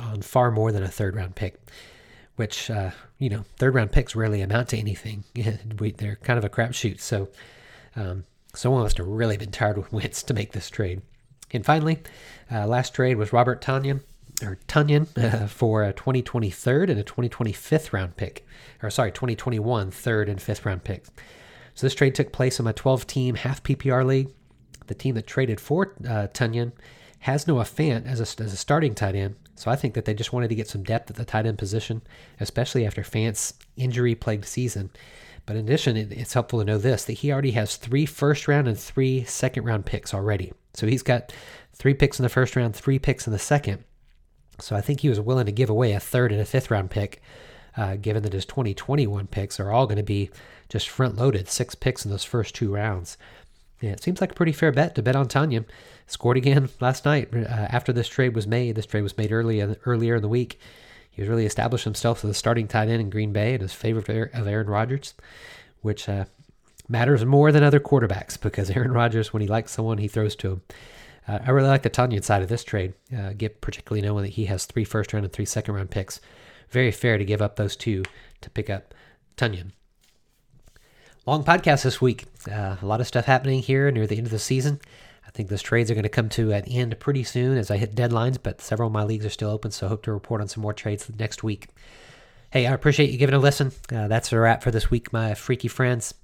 on 0.00 0.22
far 0.22 0.50
more 0.50 0.72
than 0.72 0.82
a 0.82 0.88
third 0.88 1.16
round 1.16 1.34
pick, 1.34 1.56
which, 2.36 2.70
uh, 2.70 2.90
you 3.18 3.28
know, 3.28 3.44
third 3.56 3.74
round 3.74 3.92
picks 3.92 4.14
rarely 4.14 4.40
amount 4.40 4.68
to 4.70 4.78
anything. 4.78 5.24
we, 5.78 5.92
they're 5.92 6.16
kind 6.16 6.38
of 6.38 6.44
a 6.44 6.48
crapshoot. 6.48 7.00
So, 7.00 7.28
um, 7.96 8.24
someone 8.54 8.82
must 8.82 8.98
have 8.98 9.06
really 9.06 9.36
been 9.36 9.50
tired 9.50 9.76
with 9.76 9.92
Wentz 9.92 10.22
to 10.24 10.34
make 10.34 10.52
this 10.52 10.70
trade. 10.70 11.02
And 11.52 11.64
finally, 11.64 11.98
uh, 12.50 12.66
last 12.66 12.94
trade 12.94 13.16
was 13.16 13.32
Robert 13.32 13.62
Tonyan 13.62 14.00
or 14.42 14.58
Tonyan 14.68 15.08
uh, 15.42 15.46
for 15.46 15.84
a 15.84 15.92
2020 15.92 16.50
third 16.50 16.90
and 16.90 16.98
a 16.98 17.04
2020 17.04 17.52
fifth 17.52 17.92
round 17.92 18.16
pick, 18.16 18.46
or 18.82 18.90
sorry, 18.90 19.10
2021 19.10 19.90
third 19.90 20.28
and 20.28 20.40
fifth 20.40 20.64
round 20.64 20.84
picks. 20.84 21.10
So 21.74 21.86
this 21.86 21.94
trade 21.94 22.14
took 22.14 22.32
place 22.32 22.58
in 22.58 22.64
my 22.64 22.72
12 22.72 23.06
team 23.06 23.34
half 23.36 23.62
PPR 23.62 24.04
league. 24.04 24.28
The 24.86 24.94
team 24.94 25.14
that 25.16 25.26
traded 25.26 25.60
for 25.60 25.94
uh, 26.04 26.28
Tonyan 26.32 26.72
has 27.20 27.46
Noah 27.46 27.64
Fant 27.64 28.06
as 28.06 28.20
a, 28.20 28.42
as 28.42 28.52
a 28.52 28.56
starting 28.56 28.94
tight 28.94 29.14
end. 29.14 29.36
So 29.54 29.70
I 29.70 29.76
think 29.76 29.94
that 29.94 30.04
they 30.04 30.14
just 30.14 30.32
wanted 30.32 30.48
to 30.48 30.54
get 30.54 30.68
some 30.68 30.84
depth 30.84 31.10
at 31.10 31.16
the 31.16 31.24
tight 31.24 31.46
end 31.46 31.58
position, 31.58 32.02
especially 32.38 32.86
after 32.86 33.02
Fant's 33.02 33.54
injury 33.76 34.14
plagued 34.14 34.44
season. 34.44 34.90
But 35.46 35.56
in 35.56 35.64
addition, 35.64 35.96
it, 35.96 36.12
it's 36.12 36.34
helpful 36.34 36.60
to 36.60 36.64
know 36.64 36.78
this 36.78 37.04
that 37.06 37.14
he 37.14 37.32
already 37.32 37.52
has 37.52 37.76
three 37.76 38.06
first 38.06 38.46
round 38.46 38.68
and 38.68 38.78
three 38.78 39.24
second 39.24 39.64
round 39.64 39.86
picks 39.86 40.14
already. 40.14 40.52
So 40.74 40.86
he's 40.86 41.02
got 41.02 41.32
three 41.72 41.94
picks 41.94 42.18
in 42.18 42.22
the 42.22 42.28
first 42.28 42.54
round, 42.54 42.76
three 42.76 42.98
picks 42.98 43.26
in 43.26 43.32
the 43.32 43.38
second. 43.38 43.82
So 44.60 44.76
I 44.76 44.80
think 44.80 45.00
he 45.00 45.08
was 45.08 45.20
willing 45.20 45.46
to 45.46 45.52
give 45.52 45.70
away 45.70 45.92
a 45.92 46.00
third 46.00 46.32
and 46.32 46.40
a 46.40 46.44
fifth 46.44 46.70
round 46.70 46.90
pick, 46.90 47.22
uh, 47.76 47.96
given 47.96 48.22
that 48.24 48.32
his 48.32 48.44
2021 48.44 49.26
picks 49.28 49.58
are 49.58 49.70
all 49.70 49.86
going 49.86 49.96
to 49.96 50.02
be 50.02 50.30
just 50.68 50.88
front 50.88 51.16
loaded, 51.16 51.48
six 51.48 51.74
picks 51.74 52.04
in 52.04 52.10
those 52.10 52.24
first 52.24 52.54
two 52.54 52.72
rounds. 52.72 53.16
Yeah, 53.80 53.90
it 53.90 54.02
seems 54.02 54.20
like 54.20 54.32
a 54.32 54.34
pretty 54.34 54.52
fair 54.52 54.72
bet 54.72 54.94
to 54.96 55.02
bet 55.02 55.16
on 55.16 55.28
Tonyan. 55.28 55.64
Scored 56.06 56.36
again 56.36 56.68
last 56.80 57.04
night 57.04 57.32
uh, 57.34 57.46
after 57.46 57.92
this 57.92 58.08
trade 58.08 58.34
was 58.34 58.46
made. 58.46 58.74
This 58.74 58.86
trade 58.86 59.02
was 59.02 59.16
made 59.16 59.32
early 59.32 59.60
earlier 59.84 60.16
in 60.16 60.22
the 60.22 60.28
week. 60.28 60.58
He 61.10 61.22
was 61.22 61.28
really 61.28 61.46
established 61.46 61.84
himself 61.84 62.24
as 62.24 62.28
the 62.28 62.34
starting 62.34 62.68
tight 62.68 62.88
end 62.88 63.00
in 63.00 63.10
Green 63.10 63.32
Bay 63.32 63.52
and 63.52 63.62
his 63.62 63.74
favorite 63.74 64.08
of 64.34 64.46
Aaron 64.46 64.68
Rodgers, 64.68 65.14
which 65.82 66.08
uh, 66.08 66.26
matters 66.88 67.24
more 67.24 67.52
than 67.52 67.62
other 67.62 67.80
quarterbacks 67.80 68.40
because 68.40 68.70
Aaron 68.70 68.92
Rodgers, 68.92 69.32
when 69.32 69.42
he 69.42 69.48
likes 69.48 69.72
someone, 69.72 69.98
he 69.98 70.08
throws 70.08 70.36
to 70.36 70.52
him. 70.52 70.62
Uh, 71.26 71.40
I 71.46 71.50
really 71.50 71.68
like 71.68 71.82
the 71.82 71.90
Tonyan 71.90 72.24
side 72.24 72.42
of 72.42 72.48
this 72.48 72.64
trade, 72.64 72.94
uh, 73.16 73.32
get 73.36 73.60
particularly 73.60 74.06
knowing 74.06 74.24
that 74.24 74.34
he 74.34 74.46
has 74.46 74.64
three 74.64 74.84
first 74.84 75.12
round 75.12 75.24
and 75.24 75.32
three 75.32 75.44
second 75.44 75.74
round 75.74 75.90
picks. 75.90 76.20
Very 76.70 76.90
fair 76.90 77.18
to 77.18 77.24
give 77.24 77.42
up 77.42 77.56
those 77.56 77.76
two 77.76 78.04
to 78.40 78.50
pick 78.50 78.70
up 78.70 78.94
Tonyan. 79.36 79.72
Long 81.28 81.44
podcast 81.44 81.82
this 81.82 82.00
week. 82.00 82.24
Uh, 82.50 82.76
a 82.80 82.86
lot 82.86 83.02
of 83.02 83.06
stuff 83.06 83.26
happening 83.26 83.60
here 83.60 83.90
near 83.90 84.06
the 84.06 84.16
end 84.16 84.26
of 84.26 84.30
the 84.30 84.38
season. 84.38 84.80
I 85.26 85.30
think 85.30 85.50
those 85.50 85.60
trades 85.60 85.90
are 85.90 85.94
going 85.94 86.04
to 86.04 86.08
come 86.08 86.30
to 86.30 86.52
an 86.52 86.64
end 86.64 86.98
pretty 87.00 87.22
soon 87.22 87.58
as 87.58 87.70
I 87.70 87.76
hit 87.76 87.94
deadlines, 87.94 88.38
but 88.42 88.62
several 88.62 88.86
of 88.86 88.94
my 88.94 89.04
leagues 89.04 89.26
are 89.26 89.28
still 89.28 89.50
open, 89.50 89.70
so 89.70 89.88
hope 89.88 90.04
to 90.04 90.12
report 90.12 90.40
on 90.40 90.48
some 90.48 90.62
more 90.62 90.72
trades 90.72 91.06
next 91.18 91.42
week. 91.42 91.68
Hey, 92.50 92.66
I 92.66 92.72
appreciate 92.72 93.10
you 93.10 93.18
giving 93.18 93.34
a 93.34 93.38
listen. 93.38 93.72
Uh, 93.92 94.08
that's 94.08 94.32
a 94.32 94.38
wrap 94.38 94.62
for 94.62 94.70
this 94.70 94.90
week, 94.90 95.12
my 95.12 95.34
freaky 95.34 95.68
friends. 95.68 96.14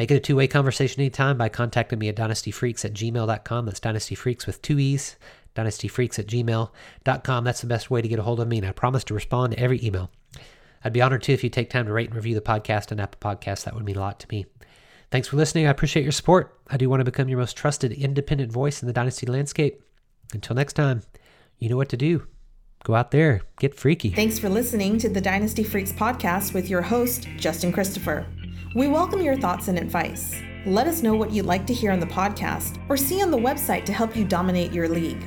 Make 0.00 0.10
it 0.10 0.16
a 0.16 0.18
two 0.18 0.34
way 0.34 0.48
conversation 0.48 1.00
anytime 1.00 1.38
by 1.38 1.48
contacting 1.48 2.00
me 2.00 2.08
at 2.08 2.16
dynastyfreaks 2.16 2.84
at 2.84 2.92
gmail.com. 2.92 3.66
That's 3.66 3.78
dynastyfreaks 3.78 4.48
with 4.48 4.60
two 4.62 4.80
E's, 4.80 5.14
dynastyfreaks 5.54 6.18
at 6.18 6.26
gmail.com. 6.26 7.44
That's 7.44 7.60
the 7.60 7.68
best 7.68 7.88
way 7.88 8.02
to 8.02 8.08
get 8.08 8.18
a 8.18 8.22
hold 8.22 8.40
of 8.40 8.48
me, 8.48 8.58
and 8.58 8.66
I 8.66 8.72
promise 8.72 9.04
to 9.04 9.14
respond 9.14 9.52
to 9.52 9.60
every 9.60 9.80
email. 9.80 10.10
I'd 10.82 10.92
be 10.92 11.02
honored 11.02 11.22
too 11.22 11.32
if 11.32 11.44
you 11.44 11.50
take 11.50 11.70
time 11.70 11.86
to 11.86 11.92
rate 11.92 12.08
and 12.08 12.16
review 12.16 12.34
the 12.34 12.40
podcast 12.40 12.90
on 12.92 13.00
Apple 13.00 13.18
Podcasts. 13.20 13.64
That 13.64 13.74
would 13.74 13.84
mean 13.84 13.96
a 13.96 14.00
lot 14.00 14.18
to 14.20 14.26
me. 14.30 14.46
Thanks 15.10 15.28
for 15.28 15.36
listening. 15.36 15.66
I 15.66 15.70
appreciate 15.70 16.04
your 16.04 16.12
support. 16.12 16.58
I 16.68 16.76
do 16.76 16.88
want 16.88 17.00
to 17.00 17.04
become 17.04 17.28
your 17.28 17.38
most 17.38 17.56
trusted 17.56 17.92
independent 17.92 18.52
voice 18.52 18.82
in 18.82 18.86
the 18.86 18.92
Dynasty 18.92 19.26
landscape. 19.26 19.82
Until 20.32 20.54
next 20.56 20.74
time, 20.74 21.02
you 21.58 21.68
know 21.68 21.76
what 21.76 21.88
to 21.90 21.96
do. 21.96 22.26
Go 22.84 22.94
out 22.94 23.10
there, 23.10 23.42
get 23.58 23.74
freaky. 23.74 24.10
Thanks 24.10 24.38
for 24.38 24.48
listening 24.48 24.96
to 24.98 25.08
the 25.10 25.20
Dynasty 25.20 25.62
Freaks 25.62 25.92
podcast 25.92 26.54
with 26.54 26.70
your 26.70 26.80
host, 26.80 27.28
Justin 27.36 27.72
Christopher. 27.72 28.26
We 28.74 28.88
welcome 28.88 29.20
your 29.20 29.36
thoughts 29.36 29.68
and 29.68 29.76
advice. 29.76 30.40
Let 30.64 30.86
us 30.86 31.02
know 31.02 31.14
what 31.14 31.30
you'd 31.30 31.44
like 31.44 31.66
to 31.66 31.74
hear 31.74 31.90
on 31.90 32.00
the 32.00 32.06
podcast 32.06 32.82
or 32.88 32.96
see 32.96 33.20
on 33.22 33.30
the 33.30 33.36
website 33.36 33.84
to 33.86 33.92
help 33.92 34.16
you 34.16 34.24
dominate 34.24 34.72
your 34.72 34.88
league. 34.88 35.26